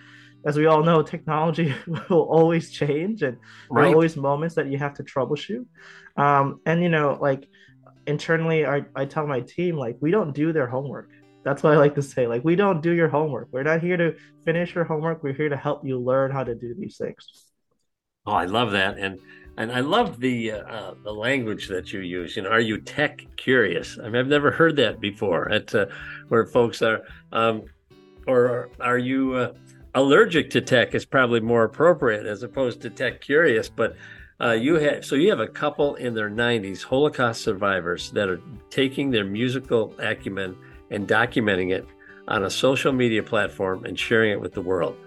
as 0.46 0.58
we 0.58 0.68
all 0.68 0.84
know, 0.84 1.02
technology 1.02 1.74
will 2.10 2.22
always 2.22 2.70
change, 2.70 3.24
and 3.24 3.38
right. 3.70 3.82
there 3.82 3.92
are 3.92 3.96
always 3.96 4.16
moments 4.16 4.54
that 4.56 4.68
you 4.68 4.78
have 4.78 4.94
to 4.96 5.04
troubleshoot. 5.04 5.66
Um, 6.18 6.62
and 6.66 6.82
you 6.84 6.90
know, 6.90 7.18
like 7.20 7.48
internally 8.08 8.66
I, 8.66 8.86
I 8.96 9.06
tell 9.06 9.28
my 9.28 9.42
team 9.42 9.78
like 9.78 9.98
we 10.02 10.12
don't 10.12 10.34
do 10.34 10.54
their 10.54 10.68
homework. 10.68 11.10
That's 11.44 11.62
what 11.62 11.74
i 11.74 11.78
like 11.78 11.96
to 11.96 12.02
say. 12.02 12.28
Like 12.28 12.44
we 12.44 12.56
don't 12.56 12.82
do 12.82 12.92
your 12.92 13.08
homework. 13.08 13.50
We're 13.52 13.64
not 13.64 13.82
here 13.82 13.98
to 13.98 14.16
finish 14.44 14.74
your 14.76 14.84
homework. 14.84 15.24
We're 15.24 15.34
here 15.34 15.50
to 15.50 15.58
help 15.58 15.86
you 15.86 16.00
learn 16.00 16.32
how 16.32 16.44
to 16.44 16.56
do 16.56 16.74
these 16.74 16.98
things. 16.98 17.52
Oh 18.26 18.34
i 18.34 18.46
love 18.46 18.72
that. 18.72 18.98
And 18.98 19.20
and 19.58 19.72
i 19.72 19.80
love 19.80 20.20
the 20.20 20.52
uh, 20.52 20.58
uh 20.58 20.94
the 21.04 21.14
language 21.14 21.68
that 21.68 21.94
you 21.94 22.00
use. 22.02 22.36
You 22.36 22.44
know 22.44 22.50
are 22.50 22.60
you 22.60 22.80
tech 22.80 23.26
curious? 23.38 23.98
I 24.00 24.06
mean, 24.06 24.16
i've 24.16 24.28
never 24.28 24.52
heard 24.52 24.76
that 24.78 25.00
before 25.00 25.52
at 25.52 25.74
uh, 25.74 25.88
where 26.30 26.46
folks 26.46 26.82
are 26.82 27.02
um 27.32 27.64
or 28.28 28.70
are 28.80 28.98
you 28.98 29.34
uh, 29.34 29.54
allergic 29.94 30.50
to 30.50 30.62
tech 30.62 30.94
is 30.96 31.06
probably 31.06 31.40
more 31.40 31.64
appropriate 31.64 32.26
as 32.26 32.44
opposed 32.44 32.82
to 32.82 32.90
tech 32.90 33.22
curious 33.22 33.70
but 33.70 33.96
uh, 34.42 34.52
you 34.52 34.76
have 34.76 35.06
so 35.06 35.16
you 35.16 35.30
have 35.30 35.40
a 35.40 35.48
couple 35.48 35.96
in 35.96 36.14
their 36.14 36.30
90s 36.30 36.84
Holocaust 36.84 37.42
survivors 37.42 38.12
that 38.12 38.28
are 38.28 38.42
taking 38.70 39.10
their 39.10 39.24
musical 39.24 39.96
acumen 40.00 40.58
and 40.92 41.08
documenting 41.08 41.72
it 41.72 41.88
on 42.28 42.44
a 42.44 42.50
social 42.50 42.92
media 42.92 43.24
platform 43.24 43.86
and 43.86 43.98
sharing 43.98 44.32
it 44.32 44.40
with 44.40 44.54
the 44.54 44.62
world. 44.62 44.98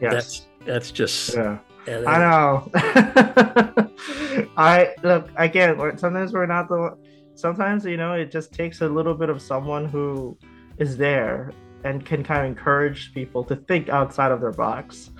Yes, 0.00 0.12
that's 0.12 0.46
that's 0.64 0.90
just. 0.90 1.34
Yeah. 1.34 1.58
I 1.88 2.18
know. 2.18 2.70
I 4.56 4.94
look 5.02 5.28
again. 5.36 5.98
Sometimes 5.98 6.32
we're 6.32 6.46
not 6.46 6.68
the. 6.68 6.96
Sometimes 7.34 7.84
you 7.84 7.96
know 7.96 8.12
it 8.12 8.30
just 8.30 8.52
takes 8.52 8.82
a 8.82 8.88
little 8.88 9.14
bit 9.14 9.30
of 9.30 9.42
someone 9.42 9.86
who 9.86 10.38
is 10.78 10.96
there 10.96 11.52
and 11.82 12.04
can 12.06 12.22
kind 12.22 12.40
of 12.42 12.46
encourage 12.46 13.12
people 13.12 13.42
to 13.44 13.56
think 13.56 13.88
outside 13.88 14.30
of 14.30 14.40
their 14.40 14.52
box 14.52 15.10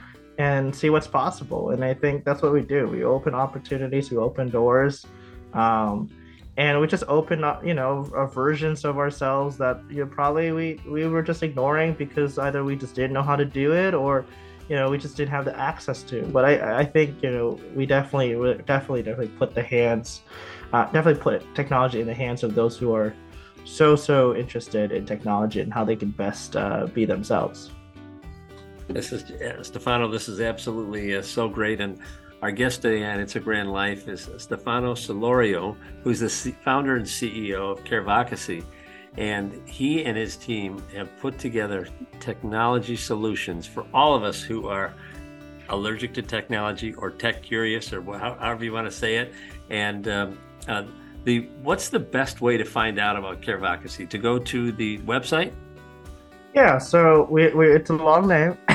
and 0.42 0.75
see 0.75 0.90
what's 0.90 1.06
possible. 1.06 1.70
And 1.70 1.84
I 1.84 1.94
think 1.94 2.25
that's 2.25 2.42
what 2.42 2.52
we 2.52 2.62
do. 2.62 2.88
We 2.88 3.04
open 3.04 3.32
opportunities, 3.34 4.11
we 4.11 4.16
open 4.16 4.50
doors, 4.50 5.06
um, 5.52 6.11
and 6.56 6.80
we 6.80 6.87
just 6.87 7.04
open 7.08 7.44
up, 7.44 7.64
you 7.64 7.75
know, 7.75 8.02
versions 8.34 8.84
of 8.84 8.99
ourselves 8.99 9.56
that 9.58 9.76
you 9.88 10.00
know, 10.04 10.11
probably 10.18 10.50
we 10.52 10.80
we 10.96 11.06
were 11.06 11.22
just 11.22 11.42
ignoring 11.42 11.94
because 11.94 12.38
either 12.46 12.61
we 12.64 12.75
just 12.76 12.94
didn't 12.94 13.12
know 13.12 13.26
how 13.30 13.37
to 13.37 13.44
do 13.44 13.72
it 13.84 13.94
or 13.94 14.26
you 14.68 14.76
know 14.76 14.90
we 14.90 14.99
just 14.99 15.16
didn't 15.16 15.30
have 15.30 15.44
the 15.44 15.56
access 15.70 16.02
to. 16.11 16.16
But 16.37 16.44
I 16.44 16.80
I 16.82 16.84
think 16.94 17.22
you 17.22 17.30
know 17.30 17.46
we 17.76 17.87
definitely 17.87 18.32
definitely 18.64 19.02
definitely 19.08 19.34
put 19.40 19.54
the 19.54 19.62
hands, 19.62 20.22
uh, 20.72 20.84
definitely 20.87 21.22
put 21.22 21.37
technology 21.54 22.00
in 22.00 22.06
the 22.06 22.18
hands 22.25 22.42
of 22.42 22.54
those 22.54 22.76
who 22.76 22.94
are 22.94 23.14
so 23.64 23.96
so 23.96 24.34
interested 24.34 24.90
in 24.90 25.06
technology 25.06 25.61
and 25.61 25.72
how 25.72 25.84
they 25.84 25.96
can 25.96 26.11
best 26.11 26.56
uh, 26.56 26.87
be 26.99 27.04
themselves. 27.06 27.70
This 28.89 29.12
is 29.12 29.31
uh, 29.31 29.62
Stefano. 29.62 30.09
This 30.09 30.29
is 30.29 30.41
absolutely 30.41 31.17
uh, 31.17 31.23
so 31.23 31.49
great. 31.49 31.81
And 31.81 31.99
our 32.43 32.51
guest 32.51 32.83
today 32.83 33.05
on 33.05 33.21
It's 33.21 33.37
a 33.37 33.41
Grand 33.41 33.73
Life 33.73 34.09
is 34.09 34.29
Stefano 34.39 34.95
Solorio, 34.95 35.77
who's 36.03 36.21
the 36.21 36.29
C- 36.29 36.57
founder 36.65 36.97
and 36.97 37.07
CEO 37.07 37.73
of 37.73 37.85
Carevocacy. 37.85 38.65
And 39.17 39.67
he 39.69 40.05
and 40.05 40.17
his 40.17 40.37
team 40.37 40.83
have 40.95 41.09
put 41.21 41.39
together 41.39 41.89
technology 42.19 42.97
solutions 42.97 43.67
for 43.67 43.87
all 43.95 44.15
of 44.15 44.25
us 44.25 44.43
who 44.43 44.67
are 44.69 44.95
allergic 45.69 46.12
to 46.15 46.23
technology 46.23 46.95
or 46.95 47.11
tech 47.11 47.43
curious 47.43 47.93
or 47.93 48.03
however 48.19 48.65
you 48.65 48.73
want 48.73 48.87
to 48.87 48.93
say 48.93 49.17
it. 49.17 49.33
And 49.71 50.09
um, 50.09 50.39
uh, 50.67 50.85
the 51.25 51.49
what's 51.62 51.89
the 51.89 52.01
best 52.01 52.41
way 52.41 52.57
to 52.57 52.65
find 52.65 52.99
out 52.99 53.17
about 53.17 53.43
Carevocacy? 53.43 54.09
To 54.09 54.19
go 54.19 54.39
to 54.39 54.73
the 54.73 54.99
website? 55.01 55.53
Yeah, 56.54 56.76
so 56.76 57.26
we, 57.30 57.49
we 57.54 57.73
it's 57.73 57.88
a 57.88 57.94
long 57.94 58.28
name, 58.28 58.59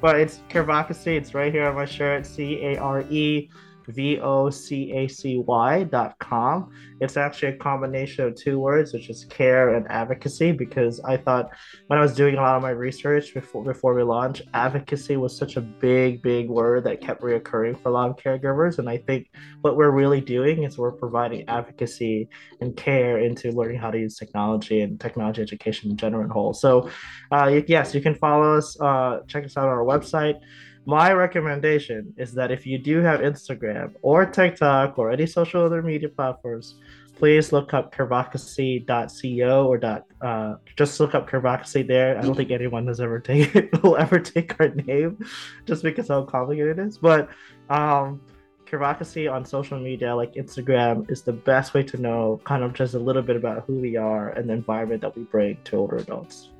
but 0.00 0.18
it's 0.18 0.40
Carevocacy. 0.48 1.16
It's 1.16 1.32
right 1.32 1.52
here 1.52 1.68
on 1.68 1.76
my 1.76 1.84
shirt. 1.84 2.26
C 2.26 2.60
A 2.60 2.76
R 2.78 3.02
E 3.08 3.48
V 3.88 4.20
O 4.20 4.50
C 4.50 4.92
A 4.92 5.08
C 5.08 5.38
Y 5.38 5.84
dot 5.84 6.18
com. 6.18 6.72
It's 7.00 7.16
actually 7.16 7.52
a 7.52 7.56
combination 7.56 8.24
of 8.24 8.34
two 8.34 8.58
words, 8.58 8.92
which 8.92 9.10
is 9.10 9.24
care 9.26 9.74
and 9.74 9.86
advocacy, 9.90 10.52
because 10.52 11.00
I 11.00 11.16
thought 11.16 11.50
when 11.86 11.98
I 11.98 12.02
was 12.02 12.14
doing 12.14 12.36
a 12.36 12.40
lot 12.40 12.56
of 12.56 12.62
my 12.62 12.70
research 12.70 13.34
before 13.34 13.64
before 13.64 13.94
we 13.94 14.02
launched, 14.02 14.42
advocacy 14.54 15.16
was 15.16 15.36
such 15.36 15.56
a 15.56 15.60
big, 15.60 16.22
big 16.22 16.48
word 16.48 16.84
that 16.84 17.00
kept 17.00 17.22
reoccurring 17.22 17.80
for 17.80 17.88
a 17.90 17.92
lot 17.92 18.10
of 18.10 18.16
caregivers. 18.16 18.78
And 18.78 18.88
I 18.88 18.98
think 18.98 19.30
what 19.60 19.76
we're 19.76 19.90
really 19.90 20.20
doing 20.20 20.64
is 20.64 20.78
we're 20.78 20.92
providing 20.92 21.48
advocacy 21.48 22.28
and 22.60 22.76
care 22.76 23.18
into 23.18 23.52
learning 23.52 23.78
how 23.78 23.90
to 23.90 23.98
use 23.98 24.16
technology 24.16 24.80
and 24.80 25.00
technology 25.00 25.42
education 25.42 25.90
in 25.90 25.96
general 25.96 26.22
and 26.22 26.32
whole. 26.32 26.54
So 26.54 26.90
uh, 27.30 27.60
yes, 27.66 27.94
you 27.94 28.00
can 28.00 28.14
follow 28.14 28.56
us, 28.56 28.78
uh, 28.80 29.20
check 29.26 29.44
us 29.44 29.56
out 29.56 29.64
on 29.64 29.70
our 29.70 29.84
website 29.84 30.40
my 30.86 31.12
recommendation 31.12 32.14
is 32.16 32.32
that 32.34 32.52
if 32.52 32.64
you 32.64 32.78
do 32.78 33.00
have 33.00 33.20
Instagram 33.20 33.94
or 34.02 34.24
TikTok 34.24 34.98
or 34.98 35.10
any 35.10 35.26
social 35.26 35.64
other 35.64 35.82
media 35.82 36.08
platforms, 36.08 36.76
please 37.16 37.50
look 37.50 37.74
up 37.74 37.92
carevocacy.co 37.92 39.66
or 39.66 39.78
dot, 39.78 40.04
uh, 40.20 40.54
just 40.76 41.00
look 41.00 41.16
up 41.16 41.28
carevocacy 41.28 41.82
there. 41.82 42.16
I 42.16 42.22
don't 42.22 42.36
think 42.36 42.52
anyone 42.52 42.86
has 42.86 43.00
ever 43.00 43.18
taken 43.32 43.68
will 43.82 43.96
ever 43.96 44.20
take 44.20 44.58
our 44.60 44.68
name 44.68 45.18
just 45.66 45.82
because 45.82 46.06
how 46.06 46.22
complicated 46.22 46.78
it 46.78 46.86
is. 46.86 46.98
But 46.98 47.30
um, 47.68 48.20
carevocacy 48.64 49.26
on 49.26 49.44
social 49.44 49.80
media 49.80 50.14
like 50.14 50.34
Instagram 50.34 51.10
is 51.10 51.22
the 51.22 51.32
best 51.32 51.74
way 51.74 51.82
to 51.82 51.96
know 51.96 52.40
kind 52.44 52.62
of 52.62 52.74
just 52.74 52.94
a 52.94 52.98
little 53.00 53.22
bit 53.22 53.34
about 53.34 53.64
who 53.66 53.80
we 53.80 53.96
are 53.96 54.28
and 54.30 54.48
the 54.48 54.54
environment 54.54 55.02
that 55.02 55.16
we 55.16 55.24
bring 55.24 55.58
to 55.64 55.78
older 55.78 55.96
adults. 55.96 56.50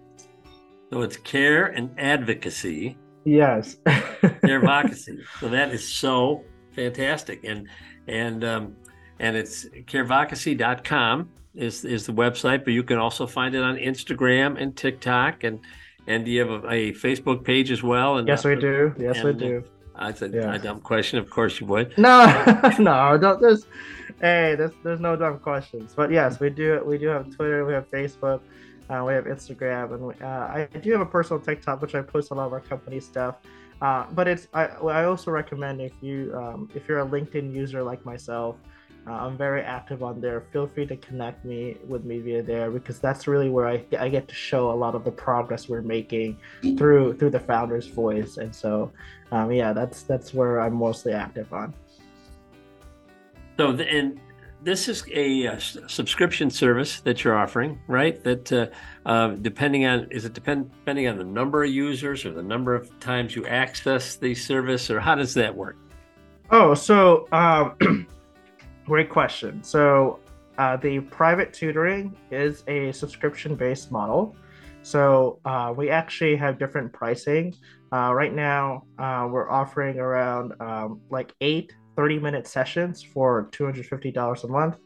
So 0.90 1.02
it's 1.02 1.16
care 1.16 1.66
and 1.66 1.90
advocacy 1.96 2.96
Yes. 3.26 3.76
their 4.42 4.64
advocacy. 4.68 5.18
So 5.40 5.48
that 5.48 5.72
is 5.72 5.86
so 5.86 6.44
fantastic. 6.70 7.44
And 7.44 7.68
and 8.06 8.44
um, 8.44 8.76
and 9.18 9.36
it's 9.36 9.66
carevocacy.com 9.66 11.28
is 11.54 11.84
is 11.84 12.06
the 12.06 12.12
website, 12.12 12.64
but 12.64 12.72
you 12.72 12.84
can 12.84 12.98
also 12.98 13.26
find 13.26 13.54
it 13.54 13.62
on 13.62 13.76
Instagram 13.76 14.60
and 14.60 14.76
TikTok 14.76 15.44
and 15.44 15.60
and 16.06 16.24
do 16.24 16.30
you 16.30 16.40
have 16.40 16.64
a, 16.64 16.70
a 16.70 16.92
Facebook 16.92 17.44
page 17.44 17.72
as 17.72 17.82
well? 17.82 18.18
And 18.18 18.28
yes, 18.28 18.44
we 18.44 18.54
do. 18.54 18.94
Yes, 18.96 19.22
we 19.24 19.32
do. 19.32 19.64
That's 19.98 20.22
a, 20.22 20.28
yeah. 20.28 20.54
a, 20.54 20.58
dumb 20.58 20.80
question. 20.80 21.18
Of 21.18 21.30
course 21.30 21.60
you 21.60 21.66
would. 21.66 21.96
No, 21.98 22.26
no, 22.78 23.18
don't, 23.18 23.40
there's, 23.40 23.64
hey, 24.20 24.54
there's, 24.56 24.72
there's 24.84 25.00
no 25.00 25.16
dumb 25.16 25.38
questions. 25.38 25.94
But 25.96 26.10
yes, 26.10 26.38
we 26.38 26.50
do. 26.50 26.80
We 26.84 26.98
do 26.98 27.08
have 27.08 27.34
Twitter. 27.34 27.64
We 27.64 27.72
have 27.72 27.90
Facebook. 27.90 28.40
Uh, 28.88 29.02
we 29.06 29.12
have 29.12 29.24
Instagram, 29.24 29.94
and 29.94 30.02
we, 30.02 30.14
uh, 30.22 30.26
I 30.26 30.68
do 30.80 30.92
have 30.92 31.00
a 31.00 31.06
personal 31.06 31.42
TikTok, 31.42 31.82
which 31.82 31.94
I 31.94 32.02
post 32.02 32.30
a 32.30 32.34
lot 32.34 32.46
of 32.46 32.52
our 32.52 32.60
company 32.60 33.00
stuff. 33.00 33.36
Uh, 33.82 34.06
but 34.12 34.26
it's 34.26 34.48
I, 34.54 34.66
I 34.66 35.04
also 35.04 35.30
recommend 35.30 35.80
if 35.80 35.92
you 36.00 36.32
um, 36.34 36.70
if 36.74 36.88
you're 36.88 37.00
a 37.00 37.06
LinkedIn 37.06 37.52
user 37.52 37.82
like 37.82 38.04
myself, 38.06 38.56
uh, 39.06 39.12
I'm 39.12 39.36
very 39.36 39.62
active 39.62 40.02
on 40.02 40.20
there. 40.20 40.40
Feel 40.52 40.66
free 40.66 40.86
to 40.86 40.96
connect 40.96 41.44
me 41.44 41.76
with 41.86 42.04
me 42.04 42.18
via 42.18 42.42
there 42.42 42.70
because 42.70 42.98
that's 42.98 43.28
really 43.28 43.50
where 43.50 43.68
I, 43.68 43.84
I 43.98 44.08
get 44.08 44.26
to 44.28 44.34
show 44.34 44.70
a 44.70 44.74
lot 44.74 44.94
of 44.94 45.04
the 45.04 45.12
progress 45.12 45.68
we're 45.68 45.82
making 45.82 46.38
through 46.76 47.16
through 47.18 47.30
the 47.30 47.40
founder's 47.40 47.86
voice. 47.86 48.38
And 48.38 48.54
so, 48.54 48.90
um, 49.30 49.52
yeah, 49.52 49.72
that's 49.72 50.02
that's 50.02 50.32
where 50.32 50.60
I'm 50.60 50.74
mostly 50.74 51.12
active 51.12 51.52
on. 51.52 51.74
So, 53.58 53.70
and 53.70 54.20
this 54.62 54.88
is 54.88 55.04
a, 55.12 55.44
a, 55.44 55.52
uh, 55.52 55.58
subscription 55.58 56.50
service 56.50 57.00
that 57.00 57.22
you're 57.22 57.36
offering, 57.36 57.78
right? 57.86 58.22
That 58.24 58.52
uh, 58.52 58.66
uh, 59.04 59.28
depending 59.40 59.86
on 59.86 60.08
is 60.10 60.24
it 60.24 60.32
depend 60.32 60.70
depending 60.70 61.08
on 61.08 61.18
the 61.18 61.24
number 61.24 61.64
of 61.64 61.70
users 61.70 62.24
or 62.24 62.32
the 62.32 62.42
number 62.42 62.74
of 62.74 62.98
times 63.00 63.36
you 63.36 63.46
access 63.46 64.16
the 64.16 64.34
service, 64.34 64.90
or 64.90 65.00
how 65.00 65.14
does 65.14 65.34
that 65.34 65.54
work? 65.54 65.76
Oh, 66.50 66.74
so 66.74 67.28
um, 67.32 68.06
great 68.86 69.10
question. 69.10 69.62
So 69.62 70.20
uh, 70.58 70.76
the 70.76 71.00
private 71.00 71.52
tutoring 71.52 72.16
is 72.30 72.64
a 72.66 72.92
subscription-based 72.92 73.90
model. 73.90 74.36
So 74.82 75.40
uh, 75.44 75.74
we 75.76 75.90
actually 75.90 76.36
have 76.36 76.58
different 76.58 76.92
pricing. 76.92 77.54
Uh, 77.92 78.12
right 78.14 78.32
now, 78.32 78.84
we're 78.98 79.50
offering 79.50 79.98
around 79.98 80.54
um, 80.60 81.00
like 81.10 81.34
eight 81.40 81.72
30 81.96 82.18
minute 82.18 82.46
sessions 82.46 83.02
for 83.02 83.48
$250 83.52 84.44
a 84.44 84.48
month. 84.48 84.76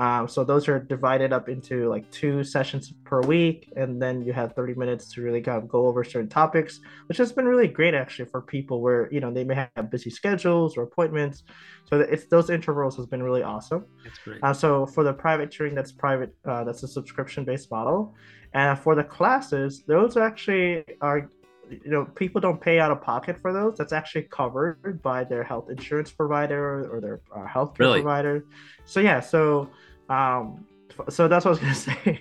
Um, 0.00 0.26
so 0.26 0.42
those 0.42 0.66
are 0.66 0.80
divided 0.80 1.32
up 1.32 1.48
into 1.48 1.88
like 1.88 2.10
two 2.10 2.42
sessions 2.42 2.92
per 3.04 3.20
week, 3.20 3.72
and 3.76 4.02
then 4.02 4.22
you 4.22 4.32
have 4.32 4.52
30 4.54 4.74
minutes 4.74 5.12
to 5.12 5.22
really 5.22 5.40
kind 5.40 5.56
of 5.62 5.68
go 5.68 5.86
over 5.86 6.02
certain 6.02 6.28
topics, 6.28 6.80
which 7.06 7.16
has 7.18 7.32
been 7.32 7.44
really 7.44 7.68
great 7.68 7.94
actually 7.94 8.24
for 8.24 8.42
people 8.42 8.80
where 8.80 9.08
you 9.12 9.20
know 9.20 9.32
they 9.32 9.44
may 9.44 9.68
have 9.76 9.90
busy 9.90 10.10
schedules 10.10 10.76
or 10.76 10.82
appointments. 10.82 11.44
So 11.84 12.00
it's 12.00 12.26
those 12.26 12.50
intervals 12.50 12.96
has 12.96 13.06
been 13.06 13.22
really 13.22 13.44
awesome. 13.44 13.84
That's 14.02 14.18
great. 14.18 14.42
Uh, 14.42 14.52
so 14.52 14.84
for 14.84 15.04
the 15.04 15.12
private 15.12 15.52
tutoring, 15.52 15.76
that's 15.76 15.92
private, 15.92 16.34
uh, 16.44 16.64
that's 16.64 16.82
a 16.82 16.88
subscription 16.88 17.44
based 17.44 17.70
model, 17.70 18.16
and 18.52 18.76
for 18.76 18.96
the 18.96 19.04
classes, 19.04 19.84
those 19.86 20.16
actually 20.16 20.82
are 21.00 21.30
you 21.70 21.90
know 21.90 22.04
people 22.04 22.40
don't 22.40 22.60
pay 22.60 22.78
out 22.78 22.90
of 22.90 23.00
pocket 23.02 23.40
for 23.40 23.52
those. 23.52 23.76
That's 23.78 23.92
actually 23.92 24.22
covered 24.22 25.02
by 25.02 25.24
their 25.24 25.42
health 25.42 25.70
insurance 25.70 26.10
provider 26.10 26.88
or 26.92 27.00
their 27.00 27.20
uh, 27.34 27.46
health 27.46 27.76
care 27.76 27.86
really? 27.86 28.02
provider. 28.02 28.44
So 28.84 29.00
yeah 29.00 29.20
so 29.20 29.70
um 30.08 30.64
so 31.08 31.26
that's 31.28 31.44
what 31.44 31.50
i 31.50 31.50
was 31.50 31.58
gonna 31.60 31.74
say. 31.74 32.20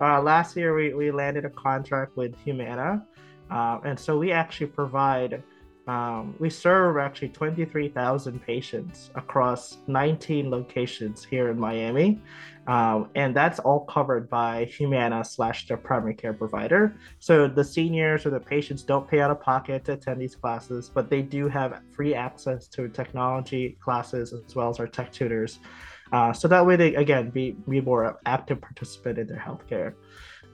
Uh, 0.00 0.20
last 0.20 0.56
year 0.56 0.74
we, 0.74 0.92
we 0.92 1.12
landed 1.12 1.44
a 1.44 1.50
contract 1.50 2.16
with 2.16 2.36
humana 2.40 3.06
uh, 3.50 3.78
and 3.84 3.98
so 3.98 4.18
we 4.18 4.32
actually 4.32 4.66
provide 4.66 5.42
um, 5.86 6.34
we 6.38 6.48
serve 6.48 6.96
actually 6.96 7.28
23,000 7.28 8.40
patients 8.40 9.10
across 9.14 9.78
19 9.86 10.50
locations 10.50 11.24
here 11.24 11.50
in 11.50 11.58
Miami. 11.58 12.22
Um, 12.66 13.10
and 13.14 13.36
that's 13.36 13.58
all 13.58 13.80
covered 13.80 14.30
by 14.30 14.64
Humana 14.64 15.22
slash 15.22 15.68
their 15.68 15.76
primary 15.76 16.14
care 16.14 16.32
provider. 16.32 16.96
So 17.18 17.46
the 17.46 17.62
seniors 17.62 18.24
or 18.24 18.30
the 18.30 18.40
patients 18.40 18.82
don't 18.82 19.06
pay 19.06 19.20
out 19.20 19.30
of 19.30 19.42
pocket 19.42 19.84
to 19.84 19.92
attend 19.92 20.22
these 20.22 20.34
classes, 20.34 20.90
but 20.92 21.10
they 21.10 21.20
do 21.20 21.48
have 21.48 21.82
free 21.92 22.14
access 22.14 22.66
to 22.68 22.88
technology 22.88 23.76
classes 23.84 24.32
as 24.32 24.54
well 24.54 24.70
as 24.70 24.80
our 24.80 24.86
tech 24.86 25.12
tutors. 25.12 25.58
Uh, 26.12 26.32
so 26.32 26.48
that 26.48 26.64
way 26.64 26.76
they, 26.76 26.94
again, 26.94 27.28
be, 27.28 27.56
be 27.68 27.82
more 27.82 28.18
active 28.24 28.60
participant 28.60 29.18
in 29.18 29.26
their 29.26 29.38
healthcare. 29.38 29.94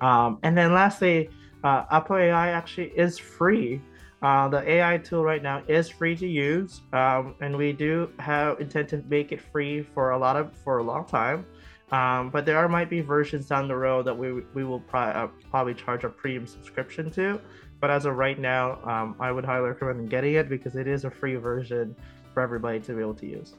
Um, 0.00 0.38
and 0.42 0.58
then 0.58 0.72
lastly, 0.72 1.30
uh, 1.62 1.84
Apple 1.90 2.16
AI 2.16 2.48
actually 2.48 2.88
is 2.96 3.18
free 3.18 3.80
uh, 4.22 4.48
the 4.48 4.68
AI 4.68 4.98
tool 4.98 5.24
right 5.24 5.42
now 5.42 5.62
is 5.66 5.88
free 5.88 6.14
to 6.16 6.26
use, 6.26 6.83
um, 6.92 7.35
and 7.40 7.56
we 7.56 7.72
do 7.72 8.11
have 8.18 8.61
intent 8.61 8.88
to 8.90 9.02
make 9.09 9.33
it 9.33 9.40
free 9.40 9.83
for 9.83 10.11
a 10.11 10.18
lot 10.18 10.37
of 10.37 10.52
for 10.64 10.78
a 10.78 10.83
long 10.83 11.06
time. 11.06 11.46
Um, 11.90 12.30
but 12.30 12.46
there 12.46 12.56
are, 12.56 12.68
might 12.68 12.88
be 12.88 13.00
versions 13.00 13.48
down 13.48 13.66
the 13.66 13.76
road 13.76 14.04
that 14.04 14.16
we 14.16 14.42
we 14.54 14.64
will 14.64 14.83
uh, 14.92 15.28
probably 15.50 15.74
charge 15.74 16.04
a 16.04 16.09
premium 16.09 16.46
subscription 16.46 17.11
to. 17.12 17.40
But 17.80 17.90
as 17.90 18.04
of 18.04 18.16
right 18.16 18.38
now, 18.38 18.78
um, 18.85 19.16
I 19.18 19.33
would 19.33 19.44
highly 19.44 19.70
recommend 19.70 20.11
getting 20.11 20.35
it 20.35 20.50
because 20.50 20.76
it 20.76 20.87
is 20.87 21.04
a 21.04 21.11
free 21.11 21.37
version 21.37 21.96
for 22.35 22.42
everybody 22.42 22.78
to 22.80 22.92
be 22.92 23.00
able 23.00 23.14
to 23.14 23.26
use. 23.26 23.54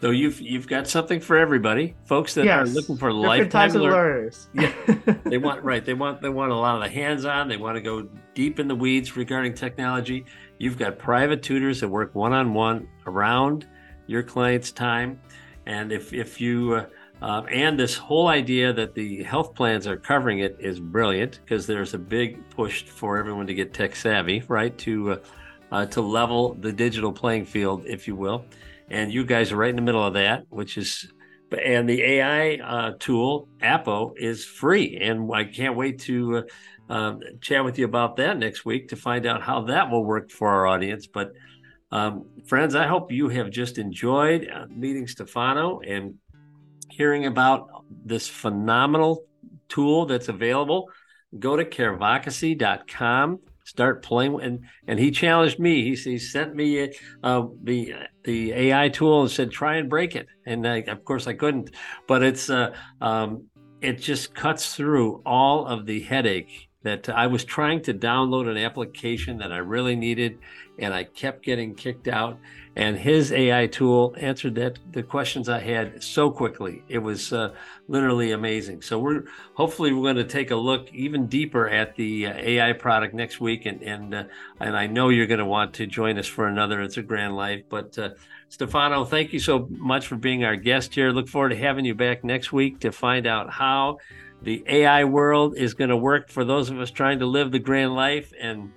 So 0.00 0.10
you've 0.10 0.40
you've 0.40 0.68
got 0.68 0.86
something 0.86 1.18
for 1.18 1.36
everybody, 1.36 1.96
folks 2.04 2.34
that 2.34 2.44
yes. 2.44 2.68
are 2.68 2.70
looking 2.70 2.96
for 2.96 3.08
Different 3.08 3.52
lifetime 3.52 3.72
learners. 3.72 4.48
yeah, 4.54 4.72
they 5.24 5.38
want 5.38 5.64
right. 5.64 5.84
They 5.84 5.94
want 5.94 6.22
they 6.22 6.28
want 6.28 6.52
a 6.52 6.56
lot 6.56 6.76
of 6.76 6.82
the 6.82 6.90
hands-on. 6.90 7.48
They 7.48 7.56
want 7.56 7.76
to 7.76 7.80
go 7.80 8.08
deep 8.34 8.58
in 8.60 8.68
the 8.68 8.74
weeds 8.74 9.16
regarding 9.16 9.54
technology. 9.54 10.24
You've 10.58 10.78
got 10.78 10.98
private 10.98 11.42
tutors 11.42 11.80
that 11.80 11.88
work 11.88 12.14
one-on-one 12.14 12.88
around 13.06 13.66
your 14.06 14.22
client's 14.22 14.70
time, 14.72 15.20
and 15.66 15.92
if 15.92 16.12
if 16.12 16.40
you 16.40 16.74
uh, 16.74 16.86
uh, 17.22 17.42
and 17.50 17.78
this 17.78 17.96
whole 17.96 18.28
idea 18.28 18.72
that 18.72 18.94
the 18.94 19.22
health 19.22 19.54
plans 19.54 19.86
are 19.86 19.96
covering 19.96 20.40
it 20.40 20.56
is 20.60 20.78
brilliant 20.78 21.40
because 21.44 21.66
there's 21.66 21.94
a 21.94 21.98
big 21.98 22.48
push 22.50 22.84
for 22.84 23.16
everyone 23.16 23.46
to 23.46 23.54
get 23.54 23.72
tech 23.72 23.96
savvy, 23.96 24.42
right? 24.48 24.76
To 24.78 25.12
uh, 25.12 25.18
uh 25.72 25.86
to 25.86 26.00
level 26.00 26.54
the 26.54 26.72
digital 26.72 27.12
playing 27.12 27.46
field, 27.46 27.84
if 27.86 28.06
you 28.06 28.16
will 28.16 28.44
and 28.88 29.12
you 29.12 29.24
guys 29.24 29.52
are 29.52 29.56
right 29.56 29.70
in 29.70 29.76
the 29.76 29.82
middle 29.82 30.04
of 30.04 30.14
that, 30.14 30.44
which 30.50 30.76
is 30.76 31.10
and 31.52 31.88
the 31.88 32.02
AI 32.02 32.56
uh, 32.56 32.92
tool 32.98 33.48
Appo 33.62 34.12
is 34.16 34.44
free, 34.44 34.98
and 35.00 35.30
I 35.32 35.44
can't 35.44 35.76
wait 35.76 36.00
to 36.00 36.38
uh, 36.38 36.42
um, 36.92 37.20
chat 37.40 37.64
with 37.64 37.78
you 37.78 37.84
about 37.84 38.16
that 38.16 38.38
next 38.38 38.64
week 38.64 38.88
to 38.88 38.96
find 38.96 39.26
out 39.26 39.42
how 39.42 39.62
that 39.62 39.90
will 39.90 40.04
work 40.04 40.30
for 40.30 40.48
our 40.48 40.66
audience. 40.66 41.06
But 41.06 41.32
um, 41.90 42.26
friends, 42.46 42.74
I 42.74 42.86
hope 42.86 43.12
you 43.12 43.28
have 43.28 43.50
just 43.50 43.78
enjoyed 43.78 44.48
uh, 44.52 44.66
meeting 44.68 45.06
Stefano 45.06 45.80
and 45.80 46.14
hearing 46.90 47.26
about 47.26 47.84
this 48.04 48.28
phenomenal 48.28 49.24
tool 49.68 50.06
that's 50.06 50.28
available. 50.28 50.90
Go 51.38 51.56
to 51.56 51.64
carevocacy.com 51.64 53.40
start 53.64 54.02
playing 54.02 54.40
and 54.40 54.64
and 54.86 54.98
he 54.98 55.10
challenged 55.10 55.58
me. 55.58 55.82
He, 55.82 55.94
he 55.96 56.18
sent 56.18 56.54
me 56.54 56.92
uh, 57.22 57.46
the 57.62 57.94
the 58.22 58.52
ai 58.52 58.88
tool 58.88 59.22
and 59.22 59.30
said 59.30 59.50
try 59.50 59.76
and 59.76 59.90
break 59.90 60.14
it. 60.14 60.26
And 60.46 60.66
I, 60.66 60.78
of 60.82 61.04
course 61.04 61.26
i 61.26 61.34
couldn't. 61.34 61.70
But 62.06 62.22
it's 62.22 62.48
uh, 62.50 62.74
um, 63.00 63.46
it 63.80 63.98
just 63.98 64.34
cuts 64.34 64.74
through 64.74 65.22
all 65.26 65.66
of 65.66 65.86
the 65.86 66.00
headache 66.00 66.68
that 66.84 67.08
I 67.08 67.26
was 67.26 67.44
trying 67.44 67.82
to 67.82 67.94
download 67.94 68.48
an 68.48 68.58
application 68.58 69.38
that 69.38 69.50
I 69.50 69.56
really 69.56 69.96
needed 69.96 70.38
and 70.78 70.92
I 70.92 71.04
kept 71.04 71.42
getting 71.42 71.74
kicked 71.74 72.08
out. 72.08 72.38
And 72.76 72.98
his 72.98 73.32
AI 73.32 73.68
tool 73.68 74.14
answered 74.18 74.56
that 74.56 74.78
the 74.92 75.02
questions 75.02 75.48
I 75.48 75.60
had 75.60 76.02
so 76.02 76.30
quickly. 76.30 76.82
It 76.88 76.98
was 76.98 77.32
uh, 77.32 77.54
literally 77.88 78.32
amazing. 78.32 78.82
So 78.82 78.98
we're 78.98 79.24
hopefully 79.54 79.92
we're 79.92 80.02
going 80.02 80.16
to 80.16 80.24
take 80.24 80.50
a 80.50 80.56
look 80.56 80.92
even 80.92 81.26
deeper 81.26 81.68
at 81.68 81.94
the 81.94 82.26
uh, 82.26 82.34
AI 82.34 82.72
product 82.72 83.14
next 83.14 83.40
week, 83.40 83.66
and 83.66 83.80
and 83.82 84.14
uh, 84.14 84.24
and 84.58 84.76
I 84.76 84.88
know 84.88 85.08
you're 85.08 85.28
going 85.28 85.38
to 85.38 85.46
want 85.46 85.74
to 85.74 85.86
join 85.86 86.18
us 86.18 86.26
for 86.26 86.48
another. 86.48 86.80
It's 86.80 86.96
a 86.96 87.02
grand 87.02 87.36
life, 87.36 87.62
but. 87.68 87.98
Uh, 87.98 88.10
Stefano, 88.50 89.04
thank 89.04 89.32
you 89.32 89.40
so 89.40 89.66
much 89.68 90.06
for 90.06 90.14
being 90.14 90.44
our 90.44 90.54
guest 90.54 90.94
here. 90.94 91.10
Look 91.10 91.26
forward 91.26 91.48
to 91.48 91.56
having 91.56 91.84
you 91.84 91.96
back 91.96 92.22
next 92.22 92.52
week 92.52 92.78
to 92.80 92.92
find 92.92 93.26
out 93.26 93.50
how 93.50 93.98
the 94.44 94.62
AI 94.68 95.04
world 95.04 95.56
is 95.56 95.74
going 95.74 95.90
to 95.90 95.96
work 95.96 96.28
for 96.28 96.44
those 96.44 96.70
of 96.70 96.78
us 96.78 96.90
trying 96.90 97.18
to 97.20 97.26
live 97.26 97.50
the 97.50 97.58
grand 97.58 97.94
life. 97.94 98.32
And 98.40 98.72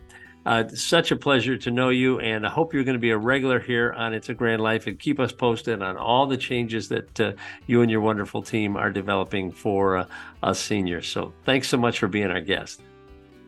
uh, 0.47 0.65
such 0.69 1.12
a 1.12 1.15
pleasure 1.17 1.58
to 1.58 1.71
know 1.71 1.89
you. 1.89 2.21
And 2.21 2.47
I 2.47 2.49
hope 2.49 2.73
you're 2.73 2.86
going 2.86 2.95
to 2.95 2.99
be 2.99 3.10
a 3.10 3.17
regular 3.17 3.60
here 3.60 3.91
on 3.91 4.13
It's 4.13 4.30
a 4.30 4.34
Grand 4.34 4.62
Life 4.62 4.88
and 4.88 4.97
keep 4.97 5.19
us 5.19 5.34
posted 5.34 5.82
on 5.82 5.97
all 5.97 6.25
the 6.25 6.38
changes 6.38 6.88
that 6.88 7.19
uh, 7.19 7.34
you 7.65 7.82
and 7.82 7.91
your 7.91 7.99
wonderful 7.99 8.41
team 8.41 8.77
are 8.77 8.89
developing 8.89 9.51
for 9.51 9.97
uh, 9.97 10.06
us 10.41 10.58
seniors. 10.58 11.06
So 11.06 11.34
thanks 11.43 11.67
so 11.67 11.75
much 11.75 11.99
for 11.99 12.08
being 12.08 12.32
our 12.32 12.39
guest. 12.39 12.82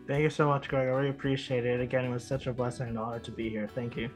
Thank 0.07 0.23
you 0.23 0.29
so 0.29 0.49
much, 0.49 0.67
Greg. 0.67 0.89
I 0.89 0.91
really 0.91 1.09
appreciate 1.09 1.65
it. 1.65 1.79
Again, 1.79 2.03
it 2.03 2.09
was 2.09 2.25
such 2.25 2.47
a 2.47 2.51
blessing 2.51 2.89
and 2.89 2.99
honor 2.99 3.19
to 3.19 3.31
be 3.31 3.49
here. 3.49 3.69
Thank 3.73 3.95
you. 3.95 4.09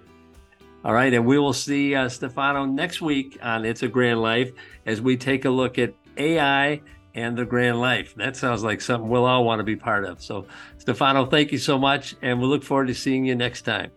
All 0.83 0.93
right. 0.93 1.13
And 1.13 1.25
we 1.25 1.39
will 1.39 1.53
see 1.53 1.95
uh, 1.95 2.09
Stefano 2.09 2.65
next 2.65 3.01
week 3.01 3.37
on 3.41 3.63
It's 3.63 3.83
a 3.83 3.87
Grand 3.87 4.21
Life 4.21 4.51
as 4.85 4.99
we 4.99 5.15
take 5.15 5.45
a 5.45 5.49
look 5.49 5.79
at 5.79 5.93
AI 6.17 6.81
and 7.15 7.37
the 7.37 7.45
grand 7.45 7.79
life. 7.79 8.15
That 8.15 8.35
sounds 8.35 8.63
like 8.63 8.81
something 8.81 9.09
we'll 9.09 9.25
all 9.25 9.45
want 9.45 9.59
to 9.59 9.63
be 9.63 9.75
part 9.75 10.05
of. 10.05 10.21
So, 10.21 10.45
Stefano, 10.77 11.25
thank 11.25 11.51
you 11.51 11.57
so 11.57 11.77
much, 11.77 12.15
and 12.21 12.39
we 12.39 12.47
look 12.47 12.63
forward 12.63 12.87
to 12.87 12.95
seeing 12.95 13.25
you 13.25 13.35
next 13.35 13.63
time. 13.63 13.91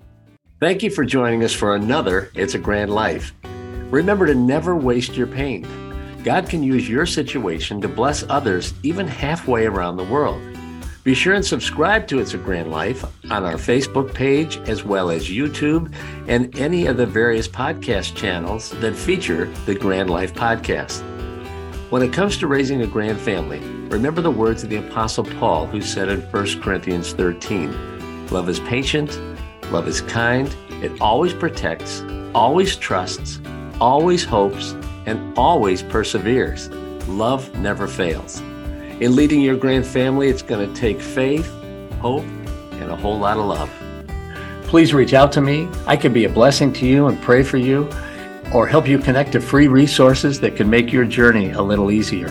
Thank 0.61 0.83
you 0.83 0.91
for 0.91 1.05
joining 1.05 1.45
us 1.45 1.53
for 1.53 1.75
another 1.75 2.31
It's 2.35 2.55
a 2.55 2.59
Grand 2.59 2.93
Life. 2.93 3.35
Remember 3.91 4.27
to 4.27 4.35
never 4.35 4.75
waste 4.75 5.17
your 5.17 5.27
pain. 5.27 5.67
God 6.25 6.49
can 6.49 6.63
use 6.63 6.89
your 6.89 7.07
situation 7.07 7.81
to 7.83 7.89
bless 7.89 8.25
others 8.29 8.75
even 8.83 9.07
halfway 9.07 9.67
around 9.67 9.97
the 9.97 10.05
world. 10.05 10.43
Be 11.05 11.15
sure 11.15 11.35
and 11.35 11.47
subscribe 11.47 12.09
to 12.09 12.19
It's 12.19 12.35
a 12.35 12.39
Grand 12.39 12.69
Life 12.71 13.05
on 13.31 13.45
our 13.45 13.55
Facebook 13.55 14.13
page, 14.13 14.57
as 14.69 14.83
well 14.83 15.09
as 15.09 15.29
YouTube 15.29 15.95
and 16.27 16.59
any 16.59 16.87
of 16.87 16.97
the 16.97 17.07
various 17.07 17.47
podcast 17.47 18.17
channels 18.17 18.71
that 18.81 18.97
feature 18.97 19.45
the 19.67 19.75
Grand 19.75 20.11
Life 20.11 20.35
podcast. 20.35 21.16
When 21.89 22.03
it 22.03 22.13
comes 22.13 22.37
to 22.39 22.49
raising 22.49 22.83
a 22.83 22.87
grand 22.89 23.21
family, 23.21 23.61
remember 23.61 24.21
the 24.21 24.29
words 24.29 24.65
of 24.65 24.71
the 24.71 24.79
Apostle 24.79 25.23
Paul, 25.23 25.69
who 25.69 25.81
said 25.81 26.09
in 26.09 26.21
1 26.21 26.61
Corinthians 26.61 27.13
13 27.13 28.27
Love 28.31 28.49
is 28.49 28.59
patient, 28.59 29.17
love 29.71 29.87
is 29.87 30.01
kind, 30.01 30.53
it 30.83 31.01
always 31.01 31.33
protects, 31.33 32.03
always 32.35 32.75
trusts, 32.75 33.41
always 33.81 34.25
hopes, 34.25 34.73
and 35.07 35.39
always 35.39 35.85
perseveres. 35.85 36.71
Love 37.07 37.57
never 37.57 37.87
fails. 37.87 38.41
In 38.99 39.15
leading 39.15 39.41
your 39.41 39.57
grand 39.57 39.87
family, 39.87 40.29
it's 40.29 40.43
going 40.43 40.69
to 40.69 40.81
take 40.81 41.01
faith, 41.01 41.49
hope, 42.01 42.25
and 42.73 42.91
a 42.91 42.97
whole 42.97 43.17
lot 43.17 43.37
of 43.37 43.47
love. 43.47 43.71
Please 44.65 44.93
reach 44.93 45.15
out 45.15 45.31
to 45.31 45.41
me. 45.41 45.69
I 45.87 45.97
can 45.97 46.13
be 46.13 46.25
a 46.25 46.29
blessing 46.29 46.73
to 46.73 46.85
you 46.85 47.07
and 47.07 47.23
pray 47.23 47.45
for 47.45 47.59
you 47.59 47.89
or 48.53 48.67
help 48.67 48.87
you 48.87 48.99
connect 48.99 49.33
to 49.33 49.41
free 49.41 49.69
resources 49.69 50.41
that 50.41 50.57
can 50.57 50.69
make 50.69 50.93
your 50.93 51.05
journey 51.05 51.51
a 51.53 51.63
little 51.63 51.91
easier. 51.91 52.29